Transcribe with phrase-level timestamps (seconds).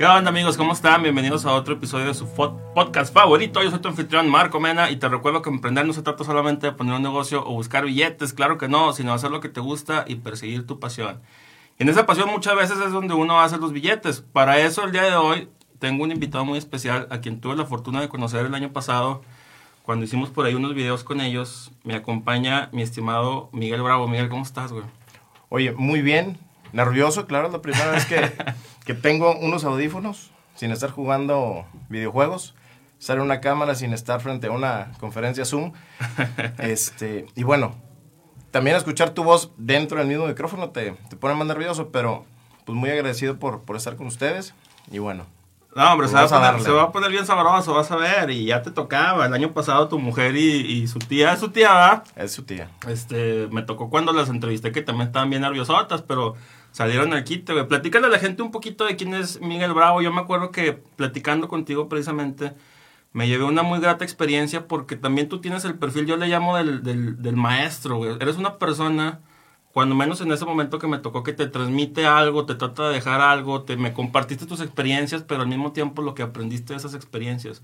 [0.00, 0.56] ¿Qué onda amigos?
[0.56, 1.02] ¿Cómo están?
[1.02, 3.62] Bienvenidos a otro episodio de su podcast favorito.
[3.62, 6.68] Yo soy tu anfitrión Marco Mena y te recuerdo que emprender no se trata solamente
[6.68, 9.60] de poner un negocio o buscar billetes, claro que no, sino hacer lo que te
[9.60, 11.20] gusta y perseguir tu pasión.
[11.78, 14.22] Y en esa pasión muchas veces es donde uno hace los billetes.
[14.22, 17.66] Para eso el día de hoy tengo un invitado muy especial a quien tuve la
[17.66, 19.20] fortuna de conocer el año pasado
[19.82, 21.72] cuando hicimos por ahí unos videos con ellos.
[21.84, 24.08] Me acompaña mi estimado Miguel Bravo.
[24.08, 24.84] Miguel, ¿cómo estás, güey?
[25.50, 26.38] Oye, muy bien.
[26.72, 28.32] Nervioso, claro, es la primera vez que,
[28.84, 32.54] que tengo unos audífonos sin estar jugando videojuegos.
[32.98, 35.72] Estar en una cámara sin estar frente a una conferencia Zoom.
[36.58, 37.74] Este, y bueno,
[38.50, 42.24] también escuchar tu voz dentro del mismo micrófono te, te pone más nervioso, pero
[42.66, 44.54] pues muy agradecido por, por estar con ustedes.
[44.90, 45.24] Y bueno,
[45.74, 48.30] No, hombre, se va, a poner, se va a poner bien sabroso, vas a ver.
[48.30, 49.24] Y ya te tocaba.
[49.26, 52.04] El año pasado tu mujer y, y su tía, su tía, ¿verdad?
[52.16, 52.68] es su tía.
[52.88, 56.34] Este, me tocó cuando las entrevisté que también estaban bien nerviosotas, pero
[56.72, 57.66] salieron al quite, güey.
[57.68, 60.02] Platícale a la gente un poquito de quién es Miguel Bravo.
[60.02, 62.54] Yo me acuerdo que platicando contigo precisamente
[63.12, 66.56] me llevé una muy grata experiencia porque también tú tienes el perfil, yo le llamo
[66.56, 68.12] del, del, del maestro, güey.
[68.20, 69.20] Eres una persona,
[69.72, 72.94] cuando menos en ese momento que me tocó, que te transmite algo, te trata de
[72.94, 76.78] dejar algo, te me compartiste tus experiencias, pero al mismo tiempo lo que aprendiste de
[76.78, 77.62] esas experiencias.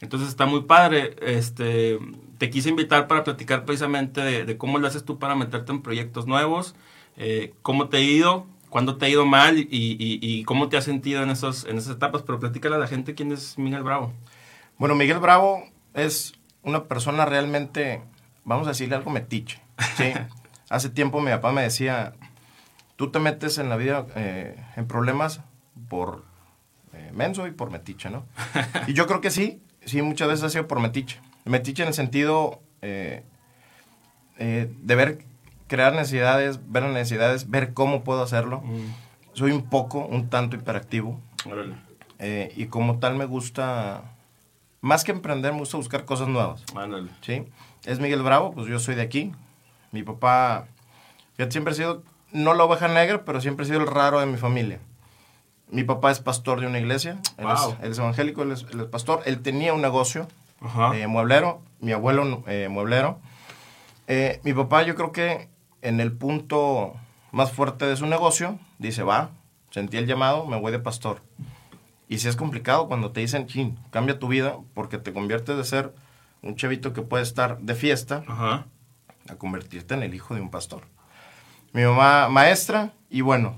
[0.00, 1.16] Entonces está muy padre.
[1.20, 1.98] Este,
[2.38, 5.82] te quise invitar para platicar precisamente de, de cómo lo haces tú para meterte en
[5.82, 6.74] proyectos nuevos,
[7.22, 10.76] eh, cómo te ha ido, cuándo te ha ido mal y, y- y cómo te
[10.78, 12.22] has sentido en, esos, en esas etapas.
[12.22, 14.12] Pero platícale a la gente quién es Miguel Bravo.
[14.78, 15.62] Bueno, Miguel Bravo
[15.94, 16.32] es
[16.62, 18.00] una persona realmente,
[18.44, 19.60] vamos a decirle algo metiche.
[19.96, 20.12] ¿sí?
[20.70, 22.14] Hace tiempo mi papá me decía,
[22.96, 25.40] tú te metes en la vida eh, en problemas
[25.88, 26.24] por
[26.94, 28.24] eh, menso y por metiche, ¿no?
[28.86, 31.20] Y yo creo que sí, sí, muchas veces ha sido por metiche.
[31.44, 33.24] Metiche en el sentido eh,
[34.38, 35.24] eh, de ver,
[35.70, 38.60] crear necesidades, ver las necesidades, ver cómo puedo hacerlo.
[39.34, 41.18] Soy un poco, un tanto hiperactivo.
[42.18, 44.02] Eh, y como tal me gusta,
[44.80, 46.64] más que emprender, me gusta buscar cosas nuevas.
[47.22, 47.44] ¿sí?
[47.84, 49.32] Es Miguel Bravo, pues yo soy de aquí.
[49.92, 50.66] Mi papá,
[51.36, 54.26] fíjate, siempre ha sido, no la oveja negra, pero siempre ha sido el raro de
[54.26, 54.80] mi familia.
[55.70, 57.54] Mi papá es pastor de una iglesia, él, Wow.
[57.54, 59.22] es, él es evangélico, él es, él es pastor.
[59.24, 60.26] Él tenía un negocio
[60.60, 60.96] Ajá.
[60.96, 63.20] eh, mueblero, mi abuelo eh, mueblero.
[64.08, 65.48] Eh, mi papá yo creo que
[65.82, 66.94] en el punto
[67.32, 69.30] más fuerte de su negocio, dice, va,
[69.70, 71.22] sentí el llamado, me voy de pastor.
[72.08, 75.64] Y si es complicado cuando te dicen, chin, cambia tu vida, porque te conviertes de
[75.64, 75.94] ser
[76.42, 78.66] un chavito que puede estar de fiesta Ajá.
[79.28, 80.82] a convertirte en el hijo de un pastor.
[81.72, 83.54] Mi mamá maestra, y bueno,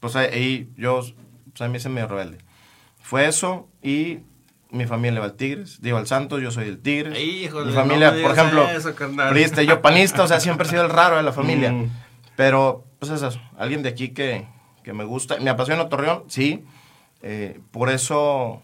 [0.00, 1.00] pues ahí- ahí yo,
[1.50, 2.38] pues a mí se me rebelde.
[3.00, 4.20] Fue eso, y
[4.74, 7.18] mi familia va al Tigres, digo al Santos, yo soy del Tigres.
[7.18, 8.94] Híjole, mi familia, por ejemplo, eso,
[9.30, 11.72] priista, yo panista, o sea, siempre he sido el raro de la familia.
[11.72, 11.90] Mm.
[12.36, 14.46] Pero, pues es eso, alguien de aquí que,
[14.82, 15.38] que me gusta.
[15.38, 16.64] Me apasiona Torreón, sí.
[17.22, 18.62] Eh, por eso,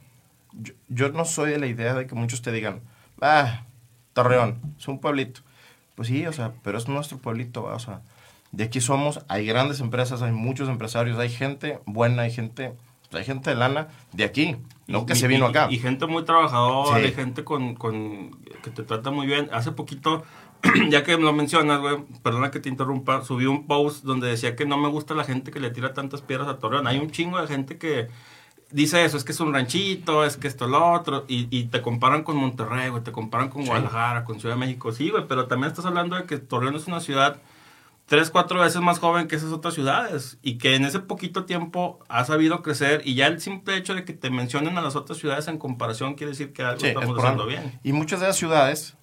[0.52, 2.80] yo, yo no soy de la idea de que muchos te digan,
[3.20, 3.62] ah,
[4.12, 5.42] Torreón, es un pueblito.
[5.94, 7.74] Pues sí, o sea, pero es nuestro pueblito, ¿va?
[7.74, 8.00] o sea,
[8.52, 12.74] de aquí somos, hay grandes empresas, hay muchos empresarios, hay gente buena, hay gente,
[13.12, 14.56] hay gente de lana de aquí,
[14.86, 15.68] no que Y- se vino acá.
[15.70, 17.06] Y, gente muy trabajadora, Sí.
[17.08, 18.30] y gente con, con-
[18.62, 19.48] que te trata muy bien.
[19.52, 20.22] Hace poquito,
[20.90, 24.66] ya que lo mencionas, güey, perdona que te interrumpa, subí un post donde decía que
[24.66, 26.86] no me gusta la gente que le tira tantas piedras a Torreón.
[26.86, 28.08] Hay un chingo de gente que
[28.70, 31.80] dice eso, es que es un ranchito, es que esto, lo otro, y, y te
[31.82, 33.68] comparan con Monterrey, güey, te comparan con Sí.
[33.68, 34.92] Guadalajara, con Ciudad de México.
[34.92, 37.40] Sí, güey, pero también estás hablando de que Torreón es una ciudad
[38.10, 42.00] tres, cuatro veces más joven que esas otras ciudades y que en ese poquito tiempo
[42.08, 45.16] ha sabido crecer y ya el simple hecho de que te mencionen a las otras
[45.20, 47.78] ciudades en comparación quiere decir que algo Sí, es estamos por haciendo bien.
[47.84, 48.96] Y muchas de las ciudades,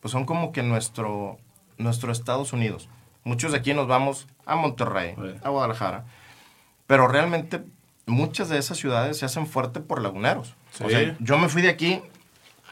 [0.00, 1.38] pues son como que nuestro,
[1.76, 2.88] nuestro Estados Unidos.
[3.22, 5.38] Muchos de aquí nos vamos a Monterrey, Sí.
[5.44, 6.06] a Guadalajara,
[6.88, 7.62] pero realmente
[8.06, 10.56] muchas de esas ciudades se hacen fuerte por laguneros.
[10.82, 10.96] O Sí.
[10.96, 12.02] sea, yo me fui de aquí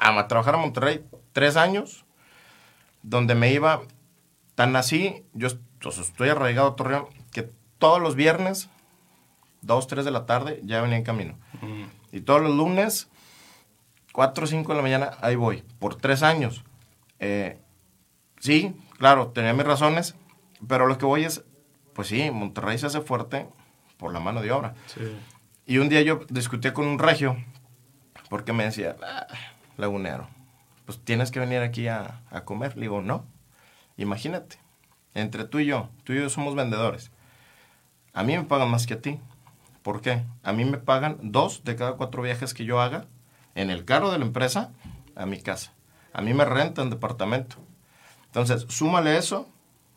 [0.01, 2.05] a, a trabajar a Monterrey tres años,
[3.05, 3.83] donde me iba
[4.57, 5.47] tan así, yo
[5.81, 8.69] pues, estoy arraigado a Torreón, que todos los viernes,
[9.63, 11.39] dos, tres de la tarde, ya venía en camino.
[12.13, 13.09] Y todos los lunes,
[14.13, 16.65] 4 o 5 de la mañana, ahí voy, por tres años.
[17.19, 17.59] Eh,
[18.39, 20.15] sí, claro, tenía mis razones,
[20.67, 21.45] pero lo que voy es,
[21.95, 23.49] pues sí, Monterrey se hace fuerte
[23.99, 24.75] por la mano de obra.
[25.67, 27.37] Y un día yo discutí con un regio,
[28.31, 29.27] porque me decía, "Ah,
[29.77, 30.29] lagunero,
[30.85, 32.77] pues tienes que venir aquí a, a comer.
[32.77, 33.27] Le digo, no,
[33.97, 34.59] imagínate,
[35.17, 37.11] entre tú y yo, tú y yo somos vendedores.
[38.13, 39.19] A mí me pagan más que a ti.
[39.83, 40.25] ¿Por qué?
[40.43, 43.07] A mí me pagan dos de cada cuatro viajes que yo haga
[43.55, 44.73] en el carro de la empresa
[45.15, 45.73] a mi casa.
[46.13, 47.57] A mí me rentan departamento.
[48.27, 49.49] Entonces, súmale eso,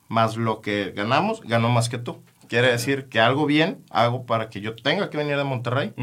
[0.08, 2.22] más lo que ganamos, gano más que tú.
[2.48, 5.94] Quiere decir que algo bien hago para que yo tenga que venir de Monterrey.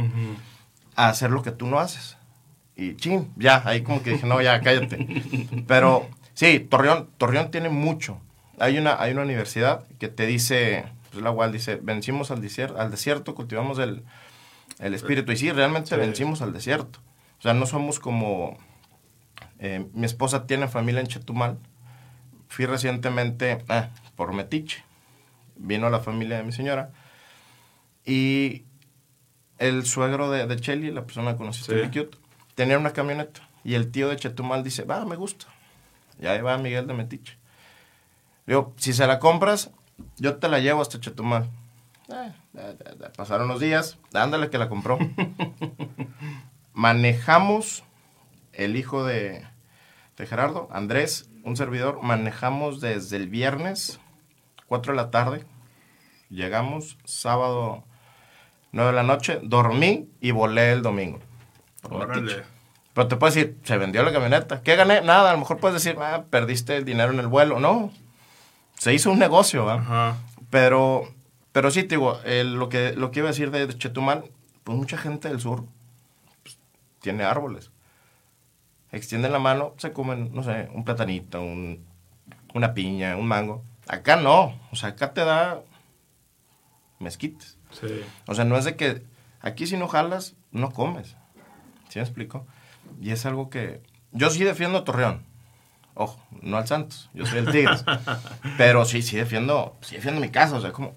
[0.95, 2.17] A hacer lo que tú no haces.
[2.77, 5.65] Y ching, ya, ahí como que dije, no, ya, cállate.
[5.67, 8.21] Pero sí, Torreón, Torreón tiene mucho.
[8.59, 12.81] Hay una, hay una universidad que te dice, pues la UAL dice, vencimos al desierto,
[12.81, 14.03] al desierto cultivamos el,
[14.79, 15.33] el espíritu.
[15.33, 15.97] Y sí, realmente Sí.
[15.97, 17.01] vencimos al desierto.
[17.39, 18.57] O sea, no somos como...
[19.59, 21.59] eh, mi esposa tiene familia en Chetumal.
[22.49, 24.83] Fui recientemente ah, por Metiche.
[25.57, 26.93] Vino la familia de mi señora.
[28.05, 28.65] Y
[29.59, 31.81] el suegro de, de Chelly, la persona que conociste Sí.
[31.81, 32.17] en Cute,
[32.55, 33.41] tenía una camioneta.
[33.65, 35.47] Y el tío de Chetumal dice, va, me gusta.
[36.21, 37.37] Y ahí va Miguel de Metiche.
[38.47, 39.71] Digo, si se la compras,
[40.19, 41.49] yo te la llevo hasta Chetumal.
[42.09, 44.99] Eh, eh, eh, pasaron los días, ándale que la compró.
[46.73, 47.83] Manejamos,
[48.53, 49.45] el hijo de,
[50.17, 53.99] de Gerardo, Andrés, un servidor, manejamos desde el viernes,
[54.67, 55.45] 4 de la tarde.
[56.29, 57.85] Llegamos sábado
[58.73, 61.19] 9 de la noche, dormí y volé el domingo.
[61.89, 62.43] Órale.
[62.95, 64.63] Pero te puedes decir, se vendió la camioneta.
[64.63, 65.03] ¿Qué gané?
[65.03, 67.61] Nada, a lo mejor puedes decir, ah, perdiste el dinero en el vuelo.
[67.61, 67.93] No,
[68.79, 69.75] se hizo un negocio, ¿va?
[69.75, 70.17] Ajá.
[70.51, 71.09] Pero,
[71.53, 74.25] pero sí, te digo, eh, lo, que, lo que iba a decir de Chetumal,
[74.65, 75.65] pues mucha gente del sur
[76.43, 76.59] pues,
[77.01, 77.71] tiene árboles.
[78.93, 81.85] Extienden la mano, se comen, no sé, un platanito, un-
[82.55, 83.63] una piña, un mango.
[83.89, 85.63] Acá no, o sea, acá te da
[86.99, 87.59] mezquites.
[87.73, 88.01] Sí.
[88.27, 89.03] O sea, no es de que
[89.41, 91.17] aquí si no jalas, no comes.
[91.89, 92.47] ¿Sí me explico?
[93.01, 93.83] Y es algo que...
[94.13, 95.25] Yo sí defiendo a Torreón.
[95.99, 97.09] Ojo, no al Santos.
[97.15, 97.85] Yo soy el Tigres.
[98.59, 100.57] Pero sí, sí defiendo, sí defiendo mi casa.
[100.57, 100.95] O sea, ¿cómo,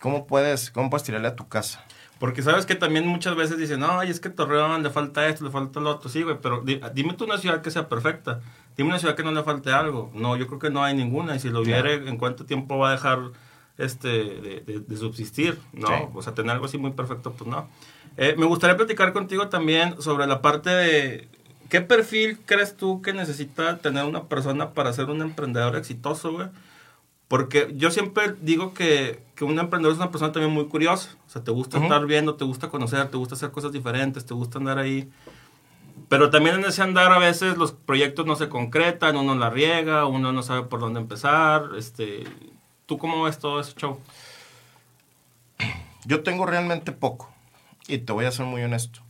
[0.00, 1.84] cómo, puedes, ¿cómo puedes tirarle a tu casa?
[2.18, 5.50] Porque sabes que también muchas veces dicen, no, es que Torreón le falta esto, le
[5.52, 6.10] falta lo otro.
[6.10, 8.40] Sí, güey, pero di- dime tú una ciudad que sea perfecta.
[8.76, 10.10] Dime una ciudad que no le falte algo.
[10.14, 11.36] No, yo creo que no hay ninguna.
[11.36, 13.20] Y si lo hubiera, ¿en cuánto tiempo va a dejar
[13.76, 15.60] este de, de- de subsistir?
[15.72, 15.94] No, Sí.
[16.12, 17.68] o sea, tener algo así muy perfecto, pues no.
[18.16, 21.28] Eh, me gustaría platicar contigo también sobre la parte de...
[21.68, 26.48] ¿Qué perfil crees tú que necesita tener una persona para ser un emprendedor exitoso, güey?
[27.28, 31.10] Porque yo siempre digo que, que un emprendedor es una persona también muy curiosa.
[31.26, 34.32] O sea, te gusta estar viendo, te gusta conocer, te gusta hacer cosas diferentes, te
[34.32, 35.10] gusta andar ahí.
[36.08, 40.06] Pero también en ese andar a veces los proyectos no se concretan, uno la riega,
[40.06, 41.70] uno no sabe por dónde empezar.
[41.76, 42.24] Este,
[42.86, 44.00] ¿Tú cómo ves todo ese show?
[46.06, 47.30] Yo tengo realmente poco.
[47.86, 49.00] Y te voy a ser muy honesto.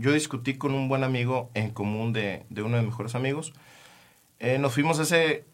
[0.00, 3.52] Yo discutí con un buen amigo en común de, de uno de mis mejores amigos.
[4.38, 5.44] Eh, nos fuimos hace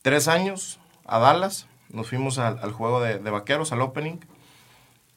[0.00, 1.66] tres años a Dallas.
[1.90, 4.16] Nos fuimos al, al juego de, de vaqueros, al opening.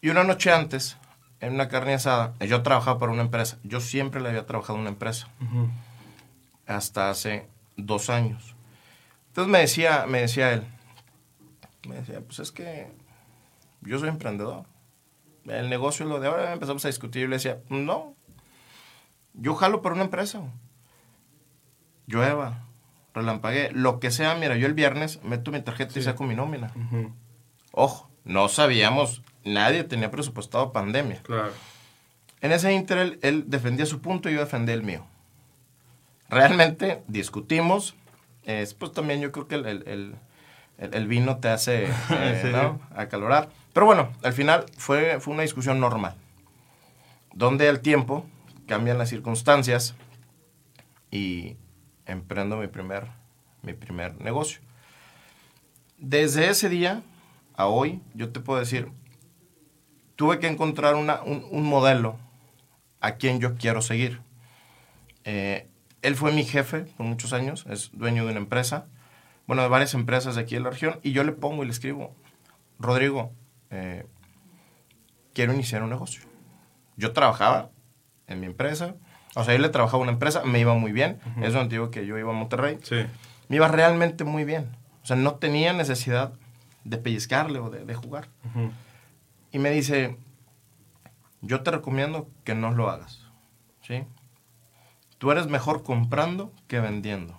[0.01, 0.98] Y una noche antes,
[1.39, 3.60] en una carne asada, eh, yo trabajaba para una empresa.
[3.63, 5.30] Yo siempre le había trabajado en una empresa.
[6.68, 8.56] Hasta hace dos años.
[9.27, 10.63] Entonces me decía, me decía él,
[11.88, 12.92] me decía, pues es que
[13.81, 14.66] yo soy emprendedor.
[15.45, 16.51] El negocio es lo de ahora.
[16.51, 18.14] Empezamos a discutir y yo le decía, no,
[19.38, 20.42] yo jalo para una empresa.
[22.08, 22.64] Llueva,
[23.14, 24.36] relampagué, lo que sea.
[24.36, 26.72] Mira, yo el viernes meto mi tarjeta y saco mi nómina.
[27.72, 31.22] Ojo, no sabíamos, nadie tenía presupuestado pandemia.
[31.24, 31.52] Claro.
[32.42, 35.06] En ese inter él, él defendía su punto y yo defendía el mío.
[36.30, 37.96] Realmente discutimos.
[38.48, 40.16] eh, pues también yo creo que el, el- el-
[40.78, 42.50] el- el vino te hace eh, Sí.
[42.51, 42.80] ¿no?
[42.96, 43.50] acalorar.
[43.74, 46.15] Pero bueno, al final fue, fue una discusión normal.
[47.34, 48.25] Donde al tiempo
[48.65, 49.95] cambian las circunstancias
[51.12, 51.57] y
[52.05, 53.07] emprendo mi primer,
[53.62, 54.62] mi primer negocio.
[55.98, 57.01] Desde ese día
[57.55, 58.91] a hoy, yo te puedo decir,
[60.15, 61.10] tuve que encontrar un,
[61.51, 62.17] un modelo
[63.00, 64.22] a quien yo quiero seguir.
[65.24, 65.67] Eh,
[66.01, 68.88] él fue mi jefe por muchos años, es dueño de una empresa,
[69.48, 71.72] bueno, de varias empresas de aquí en la región, y yo le pongo y le
[71.72, 72.15] escribo,
[72.79, 73.31] Rodrigo,
[73.69, 74.05] eh,
[75.34, 76.24] quiero iniciar un negocio.
[76.98, 77.72] Yo trabajaba
[78.27, 78.96] en mi empresa,
[79.36, 81.91] o sea, yo le trabajaba a una empresa, me iba muy bien, es donde digo
[81.91, 83.05] que yo iba a Monterrey, Sí.
[83.50, 84.70] me iba realmente muy bien.
[85.03, 86.34] O sea, no tenía necesidad
[86.84, 88.27] de pellizcarle o de, de jugar.
[88.46, 88.72] Ujú.
[89.51, 90.17] Y me dice,
[91.41, 93.22] yo te recomiendo que no lo hagas.
[93.82, 94.03] ¿Sí?
[95.20, 97.38] Tú eres mejor comprando que vendiendo.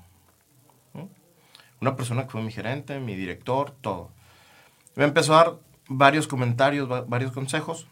[0.94, 1.08] ¿no?
[1.80, 4.10] Una persona que fue mi gerente, mi director, todo.
[4.94, 5.52] Me empezó a dar
[5.88, 7.86] varios comentarios, va- varios consejos.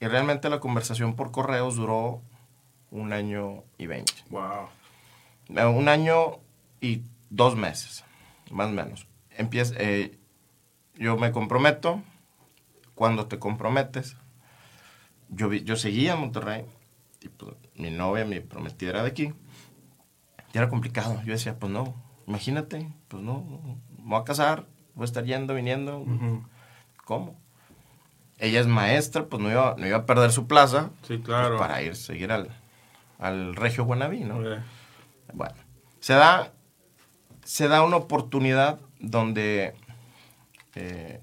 [0.00, 2.22] Y realmente la conversación por correos duró
[2.90, 4.12] un año y veinte.
[4.30, 4.68] Wow.
[5.48, 6.38] Eh, un año
[6.80, 8.04] y dos meses,
[8.50, 9.06] más o menos.
[9.30, 10.18] Empieza, eh,
[10.96, 12.02] yo me comprometo,
[12.94, 14.16] cuando te comprometes,
[15.28, 16.64] yo, vi- yo seguía en Monterrey,
[17.20, 19.32] y pues, mi novia, mi prometida era de aquí,
[20.52, 21.20] y era complicado.
[21.24, 21.94] Yo decía, pues no,
[22.26, 23.40] imagínate, pues no,
[23.98, 26.44] me voy a casar, voy a estar yendo, viniendo, Ujú.
[27.04, 27.38] ¿cómo?
[28.38, 30.90] Ella es maestra, pues no iba, no iba a perder su plaza.
[31.02, 31.58] Sí, claro.
[31.58, 32.50] Para ir, seguir al,
[33.18, 34.38] al Regio Guanabí, ¿no?
[34.38, 34.58] Ok.
[35.32, 35.54] Bueno,
[36.00, 36.52] se da,
[37.44, 39.74] se da una oportunidad donde
[40.74, 41.20] eh,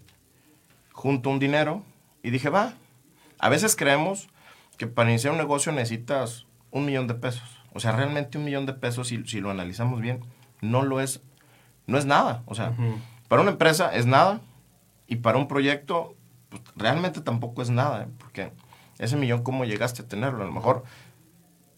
[0.92, 1.84] junto un dinero
[2.22, 2.74] y dije, va,
[3.40, 4.30] a veces creemos
[4.78, 7.62] que para iniciar un negocio necesitas un millón de pesos.
[7.74, 10.22] O sea, realmente un millón de pesos, si, si lo analizamos bien,
[10.62, 11.22] no lo es,
[11.88, 12.44] no es nada.
[12.46, 12.74] O sea,
[13.28, 14.42] para una empresa es nada
[15.08, 16.16] y para un proyecto
[16.62, 18.08] pues, realmente tampoco es nada, ¿eh?
[18.20, 18.52] porque
[19.00, 20.44] ese millón, ¿cómo llegaste a tenerlo?
[20.44, 20.84] A lo mejor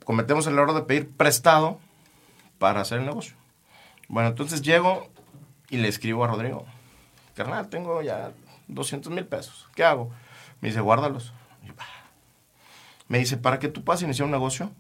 [0.04, 1.80] cometemos el error de pedir prestado
[2.60, 3.36] para hacer el negocio.
[4.08, 5.10] Bueno, entonces llego
[5.70, 6.66] y le escribo a Rodrigo,
[7.36, 8.32] carnal, tengo ya
[8.68, 10.12] 200 mil pesos, ¿qué hago?
[10.62, 11.34] Me dice, guárdalos.
[11.64, 11.86] Y, bah.
[13.08, 14.72] Me dice, para que tú puedas iniciar un negocio,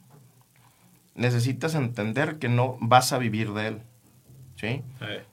[1.15, 3.81] necesitas entender que no vas a vivir de él.
[4.55, 4.83] ¿Sí?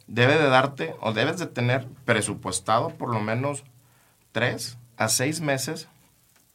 [0.08, 3.62] Debe de darte o debes de tener presupuestado por lo menos
[4.32, 5.88] tres a seis meses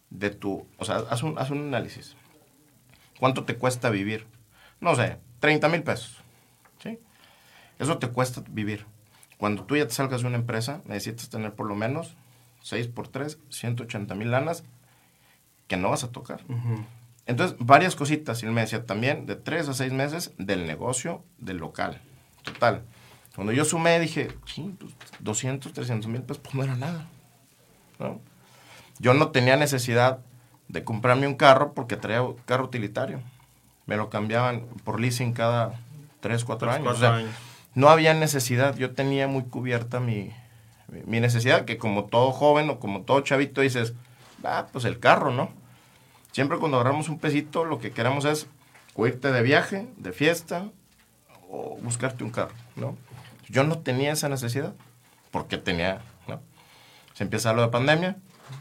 [0.10, 2.16] de tu, o sea, haz un, haz un análisis.
[3.20, 4.26] ¿Cuánto te cuesta vivir?
[4.80, 6.18] No sé, 30 mil pesos.
[6.82, 7.00] ¿sí?
[7.80, 8.86] Eso te cuesta vivir.
[9.38, 12.16] Cuando tú ya te salgas de una empresa, necesitas tener por lo menos
[12.62, 14.64] 6 por 3, 180 mil lanas
[15.68, 16.42] que no vas a tocar.
[16.48, 16.84] ujú.
[17.26, 18.42] Entonces, varias cositas.
[18.42, 22.00] Y él me decía también de tres a seis meses del negocio del local.
[22.44, 22.84] Total.
[23.36, 27.06] Cuando yo sumé, dije, "Chin, pues, 200, 300 mil pesos, pues no era nada.
[28.00, 28.20] ¿No?
[29.00, 30.20] Yo no tenía necesidad
[30.68, 33.22] de comprarme un carro porque traía un carro utilitario.
[33.86, 35.74] Me lo cambiaban por leasing cada
[36.20, 36.84] 3, 4 Tres, años.
[36.84, 37.36] cuatro O sea, años.
[37.76, 38.76] no había necesidad.
[38.76, 40.32] Yo tenía muy cubierta mi,
[41.06, 43.94] mi- necesidad, que como todo joven o como todo chavito dices,
[44.44, 45.50] ah, pues el carro, ¿no?
[46.34, 48.48] Siempre cuando agarramos un pesito, lo que queremos es
[48.96, 50.66] o irte de viaje, de fiesta,
[51.50, 52.98] o buscarte un carro, ¿no?
[53.48, 54.74] Yo no tenía esa necesidad,
[55.32, 56.02] porque tenía.
[57.18, 58.16] Se empieza lo de pandemia,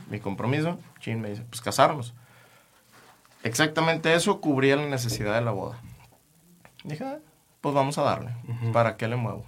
[0.09, 2.15] mi compromiso, Chin me dice, pues casarnos.
[3.43, 5.79] Exactamente eso cubría la necesidad de la boda.
[6.83, 7.19] Dije, "Ah,
[7.61, 8.31] pues vamos a darle.
[8.73, 9.45] ¿para qué le muevo?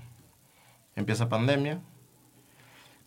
[0.94, 1.80] Empieza pandemia.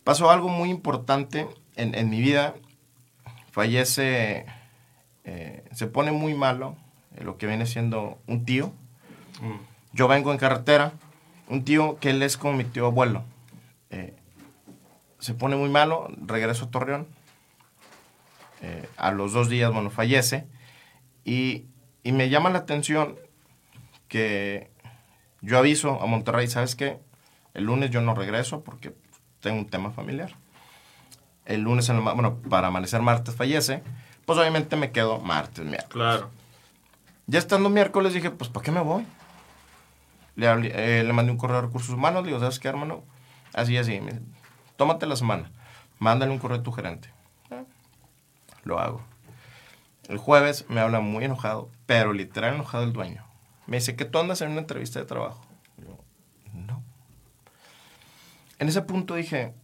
[0.02, 2.54] Pasó algo muy importante en, en mi vida.
[3.52, 4.44] Fallece,
[5.22, 6.74] eh, se pone muy malo
[7.14, 8.72] eh, lo que viene siendo un tío.
[9.40, 9.60] Mm.
[9.92, 10.94] Yo vengo en carretera,
[11.48, 13.22] un tío que él es como mi tío abuelo.
[15.22, 17.06] Se pone muy malo, regreso a Torreón.
[18.60, 20.46] Eh, a los dos días, bueno, fallece.
[21.24, 21.66] Y,
[22.02, 23.16] y me llama la atención
[24.08, 24.68] que
[25.40, 26.98] yo aviso a Monterrey, ¿sabes qué?
[27.54, 28.94] El lunes yo no regreso porque
[29.38, 30.34] tengo un tema familiar.
[31.46, 33.84] El lunes, en bueno, para amanecer martes fallece.
[34.26, 35.90] Pues obviamente me quedo martes, miércoles.
[35.90, 36.30] Claro.
[37.28, 39.06] Ya estando miércoles dije, pues ¿para qué me voy?
[40.34, 43.04] Le, hablé- eh, le mandé un correo a recursos humanos, le digo, ¿sabes qué, hermano?
[43.52, 44.00] Así, así.
[44.00, 44.20] Me
[44.76, 45.50] tómate la semana,
[45.98, 47.10] mándale un correo a tu gerente.
[47.50, 47.64] Ah,
[48.64, 49.02] Lo hago.
[50.08, 53.24] El jueves me habla muy enojado, pero literal enojado el dueño.
[53.66, 55.46] Me dice que tú andas en una entrevista de trabajo.
[55.78, 55.98] Yo,
[56.52, 56.82] no.
[58.58, 59.54] En ese punto dije,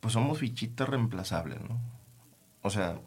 [0.00, 1.80] pues somos fichitas reemplazables, ¿no?
[2.62, 2.98] O sea,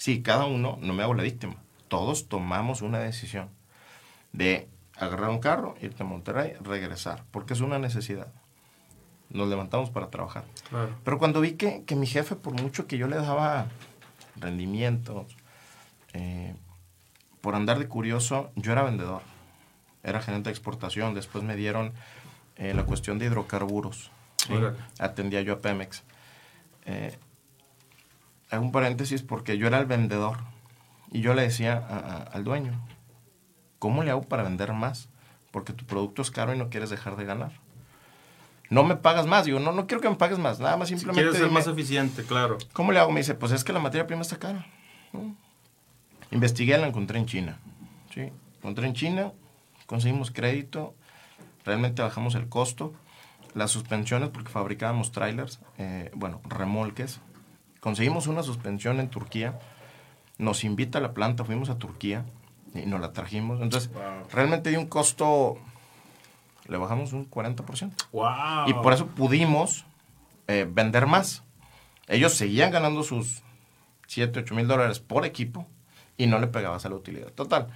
[0.00, 1.56] Sí, cada uno, no me hago la víctima.
[1.88, 3.50] Todos tomamos una decisión
[4.32, 4.66] de
[4.96, 8.32] agarrar un carro, irte a Monterrey, regresar, porque es una necesidad.
[9.30, 10.44] Nos levantamos para trabajar.
[10.68, 10.90] Claro.
[11.04, 13.66] Pero cuando vi que, que mi jefe, por mucho que yo le daba
[14.36, 15.36] rendimientos,
[16.12, 16.54] eh,
[17.40, 19.22] por andar de curioso, yo era vendedor.
[20.02, 21.14] Era gerente de exportación.
[21.14, 21.92] Después me dieron
[22.56, 24.10] eh, la cuestión de hidrocarburos.
[24.98, 26.02] Atendía yo a Pemex.
[26.86, 27.16] Eh,
[28.50, 30.38] hago un paréntesis porque yo era el vendedor.
[31.12, 32.72] Y yo le decía a- a- al dueño,
[33.78, 35.08] ¿cómo le hago para vender más?
[35.50, 37.52] Porque tu producto es caro y no quieres dejar de ganar.
[38.70, 39.44] No me pagas más.
[39.44, 40.58] Digo, no, no quiero que me pagues más.
[40.60, 41.20] Nada más Si simplemente.
[41.22, 42.56] quieres ser dime, más eficiente, claro.
[42.72, 43.10] ¿Cómo le hago?
[43.12, 44.66] Me dice, pues es que la materia prima está cara.
[45.12, 45.34] ¿no?
[46.30, 47.58] Investigué, la encontré en China.
[48.14, 48.30] ¿sí?
[48.58, 49.32] Encontré en China,
[49.86, 50.94] conseguimos crédito,
[51.64, 52.92] realmente bajamos el costo.
[53.54, 57.20] Las suspensiones, porque fabricábamos trailers, eh, bueno, remolques.
[57.80, 59.58] Conseguimos una suspensión en Turquía.
[60.38, 62.24] Nos invita a la planta, fuimos a Turquía
[62.74, 63.60] y nos la trajimos.
[63.60, 64.02] Entonces, Wow.
[64.32, 65.58] realmente dio un costo,
[66.70, 67.92] le bajamos un 40%.
[68.12, 68.68] Wow.
[68.68, 69.84] Y por eso pudimos
[70.48, 71.42] eh, vender más.
[72.08, 73.42] Ellos seguían ganando sus
[74.06, 75.66] 7, 8 mil dólares por equipo
[76.16, 77.28] y no le pegabas a la utilidad.
[77.32, 77.68] Total.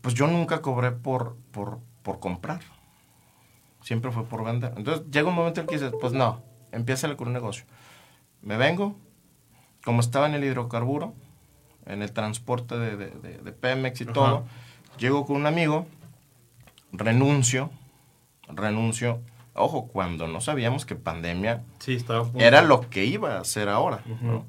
[0.00, 2.60] Pues yo nunca cobré por, por, por comprar.
[3.82, 4.72] Siempre fue por vender.
[4.76, 6.42] Entonces llega un momento en que dices, pues no,
[6.72, 7.64] empieza con un negocio.
[8.42, 8.96] Me vengo,
[9.84, 11.14] como estaba en el hidrocarburo,
[11.86, 14.12] en el transporte de, de- de- de Pemex y Ajá.
[14.12, 14.44] todo,
[14.98, 15.86] llego con un amigo,
[16.92, 17.70] renuncio,
[18.48, 19.20] renuncio
[19.54, 24.02] Ojo, cuando no sabíamos que pandemia Sí, estaba era lo que iba a ser ahora.
[24.06, 24.24] Ujú.
[24.24, 24.46] ¿no?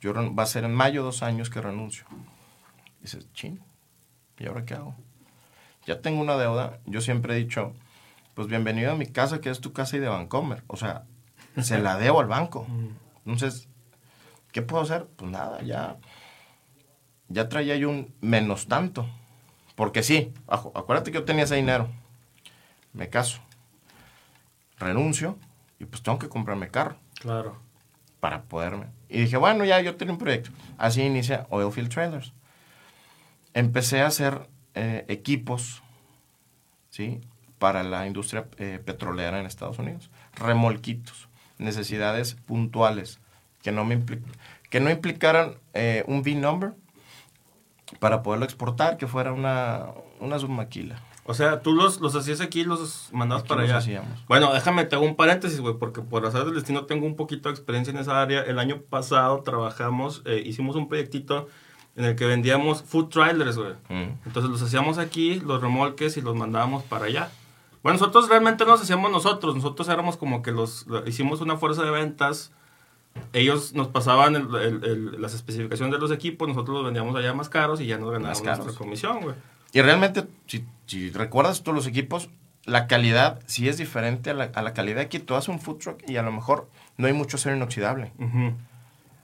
[0.00, 2.04] Yo va a ser en mayo dos años que renuncio.
[3.00, 3.60] Dices, chin,
[4.38, 4.94] ¿y ahora qué hago?
[5.86, 6.80] Ya tengo una deuda.
[6.86, 7.72] Yo siempre he dicho,
[8.34, 10.64] pues bienvenido a mi casa, que es tu casa y de Vancomer.
[10.66, 11.04] O sea,
[11.62, 12.66] se la debo al banco.
[13.24, 13.68] Entonces,
[14.52, 15.06] ¿qué puedo hacer?
[15.16, 15.96] Pues nada, ya,
[17.28, 19.08] ya traía yo un menos tanto.
[19.76, 21.88] Porque sí, acuérdate que yo tenía ese dinero.
[22.92, 23.40] Me caso.
[24.78, 25.38] Renuncio
[25.78, 27.56] y pues tengo que comprarme carro Claro.
[28.20, 28.86] para poderme.
[29.08, 30.50] Y dije, bueno, ya yo tengo un proyecto.
[30.78, 32.32] Así inicia Oilfield Trailers.
[33.54, 35.82] Empecé a hacer eh, equipos,
[36.90, 37.20] ¿sí?
[37.58, 40.10] Para la industria eh, petrolera en Estados Unidos.
[40.34, 41.28] Remolquitos,
[41.58, 43.18] necesidades puntuales,
[43.62, 44.02] que no, me
[44.68, 46.74] que no implicaran eh, un V-number
[48.00, 49.86] para poderlo exportar, que fuera una,
[50.20, 51.00] una submaquila.
[51.28, 53.78] O sea, tú los, los hacías aquí y los mandabas Aquí para los allá.
[53.78, 54.26] hacíamos.
[54.28, 57.48] Bueno, déjame, te hago un paréntesis, güey, porque por azar del destino tengo un poquito
[57.48, 58.42] de experiencia en esa área.
[58.42, 61.48] El año pasado trabajamos, eh, hicimos un proyectito
[61.96, 63.72] en el que vendíamos food trailers, güey.
[63.88, 64.18] Mm.
[64.26, 67.30] Entonces los hacíamos aquí, los remolques, y los mandábamos para allá.
[67.82, 69.54] Bueno, nosotros realmente no los hacíamos nosotros.
[69.56, 70.86] Nosotros éramos como que los...
[70.86, 72.52] lo- Hicimos una fuerza de ventas.
[73.32, 77.32] Ellos nos pasaban el- el- el- las especificaciones de los equipos, nosotros los vendíamos allá
[77.34, 79.34] más caros y ya nos ganábamos nuestra comisión, güey.
[79.72, 82.30] Y realmente, si, si recuerdas todos los equipos,
[82.64, 85.18] la calidad sí es diferente a la, a la calidad aquí.
[85.18, 88.12] Tú haces un food truck y a lo mejor no hay mucho acero inoxidable.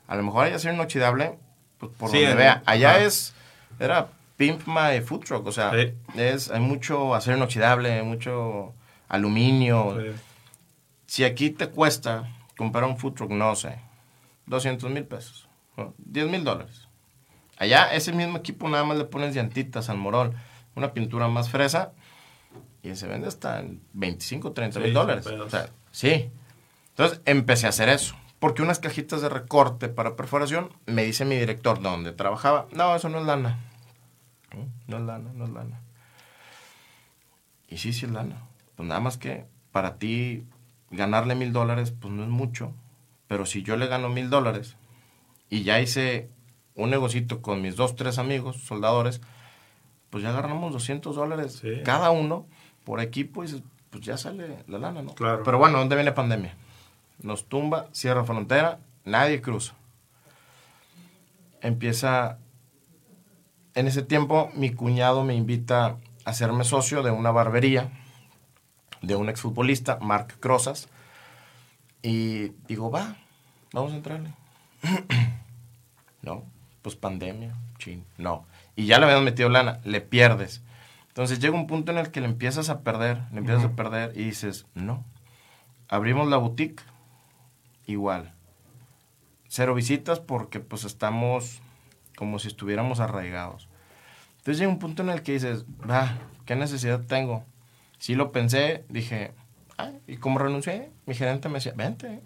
[0.09, 1.39] A lo mejor hay acero inoxidable,
[1.79, 2.63] pues por Sí, donde en- vea.
[2.67, 3.35] Allá es,
[3.81, 5.93] era Pimp My Food Truck, o sea, Sí.
[6.21, 8.75] es, hay mucho acero inoxidable, mucho
[9.09, 9.97] aluminio.
[10.01, 10.11] Sí.
[11.07, 12.29] Si aquí te cuesta
[12.63, 13.81] comprar un food truck, no sé,
[14.47, 15.95] 200 mil pesos, ¿no?
[15.99, 16.87] 10 mil dólares.
[17.59, 20.33] Allá ese mismo equipo nada más le pones llantitas al morol,
[20.77, 21.91] una pintura más fresa
[22.85, 25.27] y se vende hasta en 25, 30 mil Sí, dólares.
[25.27, 26.31] O sea, sí.
[26.91, 28.15] Entonces empecé a hacer eso.
[28.39, 33.09] Porque unas cajitas de recorte para perforación, me dice mi director donde trabajaba, no, eso
[33.09, 33.59] no es lana.
[34.87, 35.81] No es lana, no es lana.
[37.69, 38.43] Y sí, sí es lana.
[38.77, 40.47] Pues nada más que para ti
[40.93, 42.73] ganarle mil dólares, pues no es mucho.
[43.27, 44.77] Pero si yo le gano mil dólares
[45.51, 46.31] y ya hice
[46.75, 49.21] un negocito con mis dos, tres amigos, soldadores,
[50.11, 51.81] pues ya agarramos 200 dólares Sí.
[51.85, 52.47] cada uno
[52.85, 55.15] por equipo y pues ya sale la lana, ¿no?
[55.15, 55.43] Claro.
[55.45, 56.55] Pero bueno, ¿dónde viene pandemia?
[57.21, 59.75] Nos tumba, cierra frontera, nadie cruza.
[61.61, 62.39] Empieza,
[63.75, 67.91] en ese tiempo mi cuñado me invita a hacerme socio de una barbería
[69.03, 70.89] de un exfutbolista, Mark Crozas,
[72.03, 73.17] y digo, va,
[73.73, 74.33] vamos a entrarle.
[76.23, 76.45] no,
[76.83, 78.47] pues pandemia, chin, no.
[78.75, 80.63] Y ya le habían metido lana, le pierdes.
[81.09, 84.13] Entonces llega un punto en el que le empiezas a perder, le empiezas a perder
[84.17, 85.05] y dices, no.
[85.89, 86.83] Abrimos la boutique,
[87.87, 88.33] igual.
[89.49, 91.61] Cero visitas porque pues estamos
[92.17, 93.69] como si estuviéramos arraigados.
[94.39, 97.45] Entonces llega un punto en el que dices, va, ¿qué necesidad tengo?
[98.03, 99.33] Sí lo pensé, dije,
[99.77, 102.21] "Ay", y como renuncié, mi gerente me decía, vente.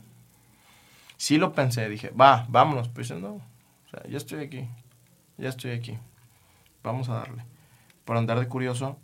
[1.18, 2.88] Sí lo pensé, dije, va, vámonos.
[2.88, 4.66] Pues no, o sea, ya estoy aquí,
[5.36, 5.98] ya estoy aquí.
[6.82, 7.44] Vamos a darle.
[8.06, 8.96] Por andar de curioso,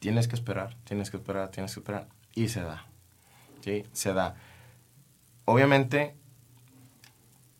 [0.00, 2.08] tienes que esperar, tienes que esperar, tienes que esperar.
[2.34, 2.86] Y se da.
[3.60, 3.84] ¿Sí?
[3.92, 4.34] Se da.
[5.44, 6.16] Obviamente,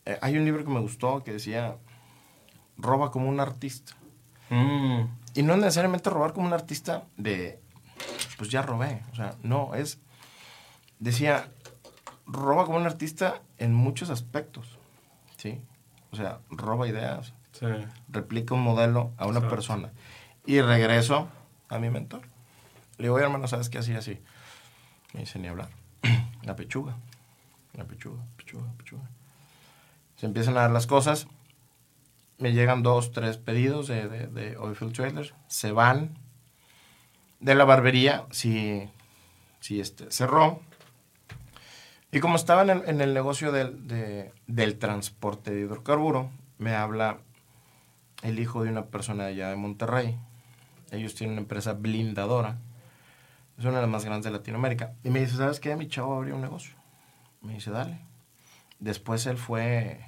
[0.04, 1.76] eh, hay un libro que me gustó que decía,
[2.76, 3.94] roba como un artista.
[4.50, 5.02] Mm,
[5.36, 7.60] Y no necesariamente robar como un artista de,
[8.36, 9.02] pues ya robé.
[9.12, 9.98] O sea, no, es,
[10.98, 11.48] decía,
[12.26, 14.78] roba como un artista en muchos aspectos.
[15.36, 15.60] ¿Sí?
[16.10, 17.66] O sea, roba ideas, sí.
[18.08, 19.54] replica un modelo a una Exacto.
[19.54, 19.92] persona.
[20.46, 21.28] Y regreso
[21.68, 22.22] a mi mentor.
[22.98, 23.78] Le digo, oye, hermano, ¿sabes qué?
[23.78, 24.20] Así, así.
[25.12, 25.68] Me dice, ni hablar.
[26.42, 26.96] La pechuga.
[27.72, 29.02] La pechuga, pechuga, pechuga.
[30.16, 31.26] Se empiezan a dar las cosas.
[32.38, 35.34] Me llegan dos, tres pedidos de, de, de Oilfield Trailers.
[35.48, 36.16] Se van.
[37.44, 38.88] De la barbería, si,
[39.60, 40.60] si este, cerró.
[42.10, 46.74] Y como estaba en el, en el negocio del, de- del transporte de hidrocarburo, me
[46.74, 47.18] habla
[48.22, 50.16] el hijo de una persona allá de Monterrey.
[50.90, 52.56] Ellos tienen una empresa blindadora.
[53.58, 54.94] Es una de las más grandes de Latinoamérica.
[55.04, 55.76] Y me dice, ¿sabes qué?
[55.76, 56.74] Mi chavo abrió un negocio.
[57.42, 57.98] Me dice, dale.
[58.78, 60.00] Después él fue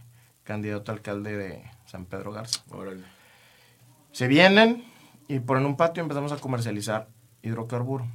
[0.44, 2.62] candidato a alcalde de San Pedro Garza.
[2.70, 3.04] Órale.
[4.12, 4.84] Se vienen
[5.28, 7.08] y por en un patio empezamos a comercializar
[7.46, 8.06] hidrocarburo.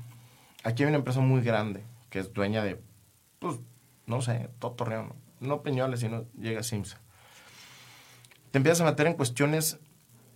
[0.63, 2.81] Aquí hay una empresa muy grande que es dueña de,
[3.39, 3.59] pues,
[4.05, 5.13] no sé, todo Torreón.
[5.39, 6.99] No Peñoles, sino llega Simsa.
[8.51, 9.79] Te empiezas a meter en cuestiones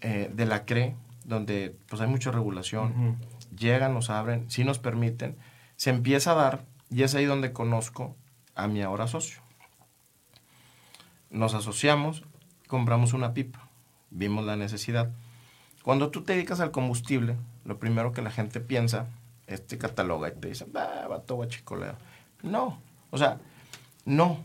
[0.01, 2.91] eh, de la CRE, donde pues hay mucha regulación.
[2.91, 3.55] Ujú.
[3.57, 5.37] Llegan, nos abren, sí nos permiten,
[5.75, 8.15] se empieza a dar y es ahí donde conozco
[8.55, 9.41] a mi ahora socio.
[11.29, 12.23] Nos asociamos,
[12.67, 13.69] compramos una pipa,
[14.09, 15.11] vimos la necesidad.
[15.83, 19.07] Cuando tú te dedicas al combustible, lo primero que la gente piensa,
[19.47, 21.97] este cataloga y te dice, va, vato guachicolero.
[22.43, 22.79] No,
[23.11, 23.39] o sea,
[24.05, 24.39] no.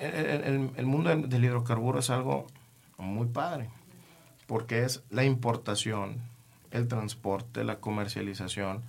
[0.00, 2.46] El, el mundo del, del hidrocarburo es algo
[2.98, 3.68] muy padre,
[4.46, 6.20] porque es la importación,
[6.70, 8.82] el transporte, la comercialización.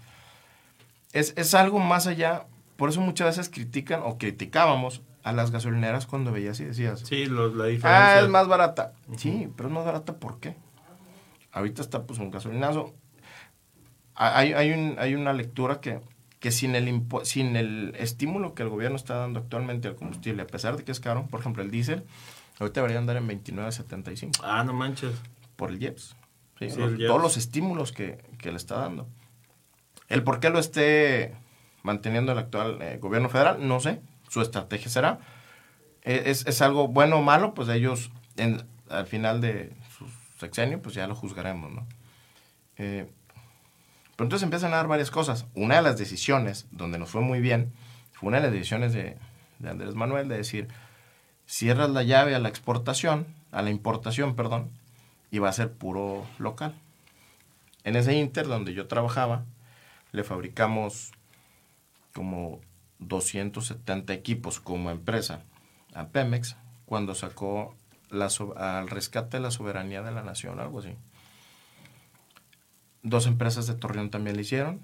[1.11, 2.45] Es, es, algo más allá,
[2.77, 7.25] por eso muchas veces critican o criticábamos a las gasolineras cuando veías y decías, sí,
[7.25, 8.15] lo, la diferencia.
[8.15, 8.93] Ah, es más barata.
[9.07, 9.19] Uh -huh.
[9.19, 10.55] Sí, pero es más barata ¿por qué?
[11.53, 12.93] Ahorita está pues un gasolinazo.
[14.15, 16.01] Hay, hay, un, hay una lectura que,
[16.39, 20.47] que sin, el sin el estímulo que el gobierno está dando actualmente al combustible, a
[20.47, 22.03] pesar de que es caro, por ejemplo el diésel,
[22.59, 24.41] ahorita debería andar en 29.75.
[24.43, 25.15] Ah, no manches.
[25.55, 26.15] Por el IEPS.
[26.59, 29.07] Sí, sí, los, todos los estímulos que, que, le está dando.
[30.09, 31.35] El por qué lo esté
[31.81, 34.01] manteniendo el actual eh, gobierno federal, no sé.
[34.29, 35.19] Su estrategia será.
[36.01, 39.73] Es, es algo bueno o malo, pues ellos en, al final de
[40.43, 41.87] sexenio, pues ya lo juzgaremos, ¿no?
[42.77, 43.07] Eh,
[44.15, 45.45] pero entonces empiezan a dar varias cosas.
[45.55, 47.73] Una de las decisiones, donde nos fue muy bien,
[48.11, 49.17] fue una de las decisiones de,
[49.59, 50.67] de Andrés Manuel de decir,
[51.47, 54.69] cierras la llave a la exportación, a la importación, perdón,
[55.31, 56.75] y va a ser puro local.
[57.83, 59.45] En ese Inter donde yo trabajaba,
[60.11, 61.11] le fabricamos
[62.13, 62.61] como
[62.99, 65.41] 270 equipos como empresa
[65.93, 67.75] a Pemex cuando sacó
[68.57, 70.95] al rescate de la soberanía de la nación, algo así.
[73.01, 74.81] Dos empresas de Torreón también le hicieron.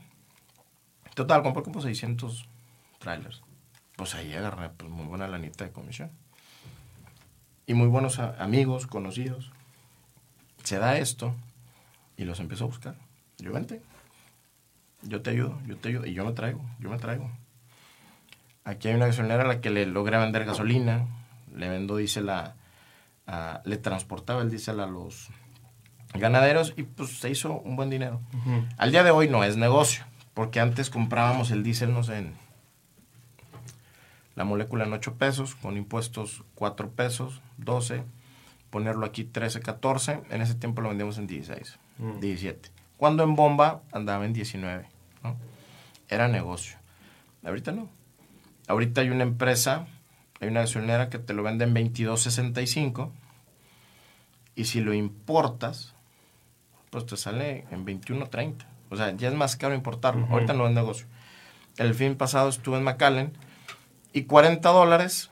[1.15, 2.47] Total, compró como 600
[2.99, 3.41] trailers.
[3.95, 6.11] Pues ahí agarré pues, muy buena lanita de comisión.
[7.65, 9.51] Y muy buenos amigos, conocidos.
[10.63, 11.35] Se da esto
[12.17, 12.95] y los empiezo a buscar.
[13.37, 13.81] Yo vente.
[15.01, 16.05] Yo te ayudo, yo te ayudo.
[16.05, 17.31] Y yo me traigo, yo me traigo.
[18.65, 21.07] Aquí hay una gasolinera a la que le logré vender gasolina.
[21.55, 22.55] Le vendo diésel a,
[23.29, 25.29] a le transportaba el diésel a los
[26.13, 28.21] ganaderos y pues se hizo un buen dinero.
[28.33, 28.67] Uh -huh.
[28.77, 32.33] Al día de hoy no es negocio, porque antes comprábamos el diésel, no sé, en
[34.35, 38.03] la molécula en 8 pesos, con impuestos 4 pesos, 12,
[38.71, 42.19] ponerlo aquí 13, 14, en ese tiempo lo vendíamos en 16, uh -huh.
[42.19, 42.71] 17.
[42.97, 44.87] Cuando en bomba andaba en 19,
[45.23, 45.37] ¿no?
[46.07, 46.77] Era negocio.
[47.45, 47.87] Ahorita no.
[48.67, 49.85] Ahorita hay una empresa,
[50.41, 53.11] hay una gasolinera que te lo vende en 22.65
[54.59, 55.95] y si lo importas,
[56.89, 58.65] pues te sale en 21.30.
[58.89, 60.25] O sea, ya es más caro importarlo.
[60.25, 60.33] Uh -huh.
[60.33, 61.07] Ahorita no es negocio.
[61.77, 63.31] El fin pasado estuve en McAllen
[64.11, 65.31] y 40 dólares,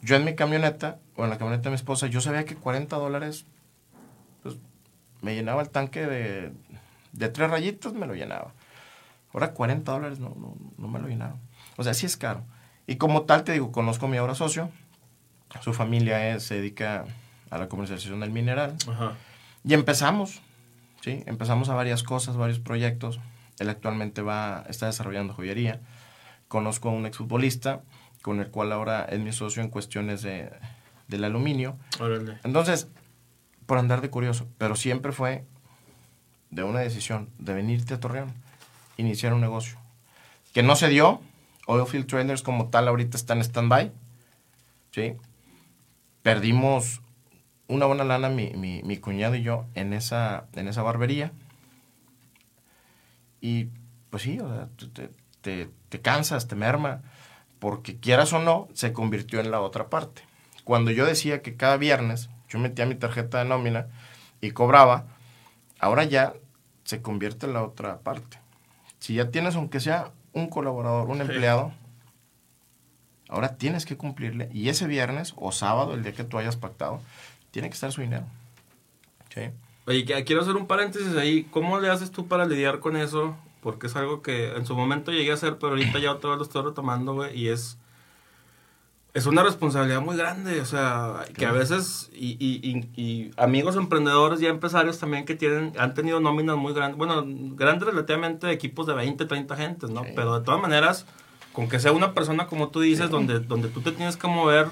[0.00, 2.94] yo en mi camioneta, o en la camioneta de mi esposa, yo sabía que 40
[2.94, 3.46] dólares,
[4.44, 4.58] pues
[5.22, 6.52] me llenaba el tanque de,
[7.10, 8.52] de tres rayitos, me lo llenaba.
[9.32, 11.40] Ahora 40 dólares no, no, no me lo llenaron.
[11.76, 12.44] O sea, sí es caro.
[12.86, 14.70] Y como tal, te digo, conozco a mi ahora socio.
[15.62, 17.06] Su familia es, se dedica
[17.52, 18.76] a la comercialización del mineral.
[18.88, 19.12] Ajá.
[19.62, 20.40] Y empezamos,
[21.02, 21.22] ¿sí?
[21.26, 23.20] Empezamos a varias cosas, varios proyectos.
[23.58, 25.80] Él actualmente va, está desarrollando joyería.
[26.48, 27.82] Conozco a un exfutbolista
[28.22, 30.50] con el cual ahora es mi socio en cuestiones de,
[31.08, 31.76] del aluminio.
[32.00, 32.38] Órale.
[32.42, 32.88] Entonces,
[33.66, 35.44] por andar de curioso, pero siempre fue
[36.48, 38.32] de una decisión de venirte a Torreón,
[38.96, 39.76] iniciar un negocio.
[40.54, 41.20] Que no se dio,
[41.66, 43.92] Oilfield Trailers como tal ahorita está en stand-by,
[44.90, 45.16] ¿sí?
[46.22, 47.01] Perdimos
[47.68, 51.32] una buena lana mi, mi, mi, cuñado y yo en esa, en esa barbería.
[53.40, 53.68] Y
[54.10, 57.02] pues sí, o sea, te, te, te, cansas, te merma,
[57.58, 60.22] porque quieras o no, se convirtió en la otra parte.
[60.64, 63.86] Cuando yo decía que cada viernes yo metía mi tarjeta de nómina
[64.40, 65.06] y cobraba,
[65.78, 66.34] ahora ya
[66.84, 68.38] se convierte en la otra parte.
[68.98, 71.22] Si ya tienes, aunque sea un colaborador, un sí.
[71.22, 71.72] empleado,
[73.28, 74.48] ahora tienes que cumplirle.
[74.52, 77.00] Y ese viernes o sábado, el día que tú hayas pactado,
[77.52, 78.24] tiene que estar su dinero.
[79.32, 79.42] ¿Sí?
[79.86, 81.44] Oye, quiero hacer un paréntesis ahí.
[81.44, 83.36] ¿Cómo le haces tú para lidiar con eso?
[83.60, 86.38] Porque es algo que en su momento llegué a hacer, pero ahorita ya otra vez
[86.38, 87.38] lo estoy retomando, güey.
[87.38, 87.78] Y es,
[89.12, 90.60] es una responsabilidad muy grande.
[90.60, 95.34] O sea, que a veces, y, y, y, y, amigos emprendedores y empresarios también que
[95.34, 97.22] tienen, han tenido nóminas muy grandes, bueno,
[97.54, 100.04] grandes relativamente equipos de 20, 30 gentes, ¿no?
[100.04, 100.10] Sí.
[100.14, 101.06] Pero de todas maneras,
[101.52, 103.12] con que sea una persona, como tú dices, sí.
[103.12, 104.68] donde, donde tú te tienes que mover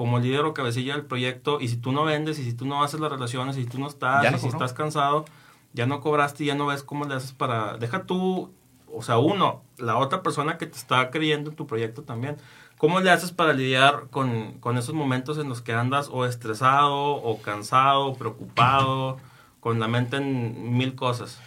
[0.00, 2.82] como líder o cabecilla del proyecto, y si tú no vendes, y si tú no
[2.82, 5.26] haces las relaciones, y si tú no estás, no y si estás cansado,
[5.74, 7.76] ya no cobraste y ya no ves cómo le haces para...
[7.76, 8.50] Deja tú,
[8.90, 12.38] o sea, uno, la otra persona que te está creyendo en tu proyecto también.
[12.78, 17.16] ¿Cómo le haces para lidiar con, con esos momentos en los que andas o estresado,
[17.16, 19.18] o cansado, o preocupado,
[19.60, 21.38] con la mente en mil cosas?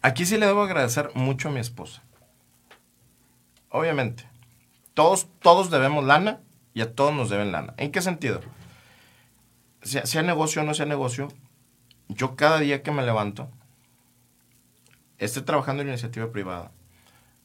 [0.00, 2.02] Aquí sí le debo agradecer mucho a mi esposa.
[3.68, 4.26] obviamente,
[4.94, 6.40] todos, todos debemos lana
[6.74, 7.74] y a todos nos deben lana.
[7.76, 8.40] ¿En qué sentido?
[9.82, 11.28] Sea, sea negocio o no sea negocio,
[12.08, 13.48] yo cada día que me levanto,
[15.18, 16.72] esté trabajando en iniciativa privada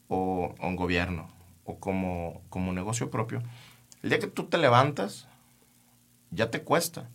[0.08, 1.30] o, o en gobierno
[1.66, 3.42] o como, como negocio propio,
[4.04, 5.28] el día que tú te levantas,
[6.32, 7.10] ya te cuesta.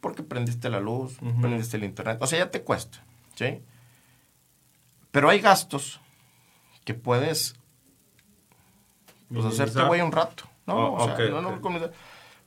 [0.00, 2.98] Porque prendiste la luz, prendiste el internet, o sea, ya te cuesta.
[3.34, 3.62] ¿sí?
[5.10, 6.00] Pero hay gastos
[6.84, 7.54] que puedes
[9.32, 10.44] pues, hacerte güey un rato.
[10.72, 10.88] ¿No?
[10.94, 11.60] Oh, O sea, no, no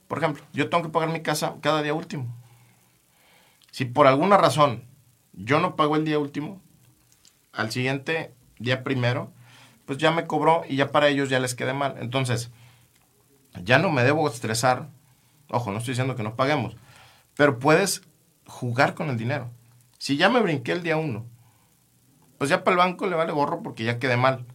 [0.08, 2.28] Por ejemplo, yo tengo que pagar mi casa cada día último.
[3.72, 4.84] Si por alguna razón
[5.34, 6.62] yo no pago el día último,
[7.52, 9.32] al siguiente día primero,
[9.86, 11.96] pues ya me cobró y ya para ellos ya les quedé mal.
[12.00, 12.52] Entonces,
[13.64, 14.90] ya no me debo estresar.
[15.50, 16.76] Ojo, no estoy diciendo que no paguemos,
[17.36, 18.02] pero puedes
[18.48, 19.52] jugar con el dinero.
[19.98, 21.26] Si ya me brinqué el día uno,
[22.38, 24.46] pues ya para el banco le vale gorro porque ya quedé mal.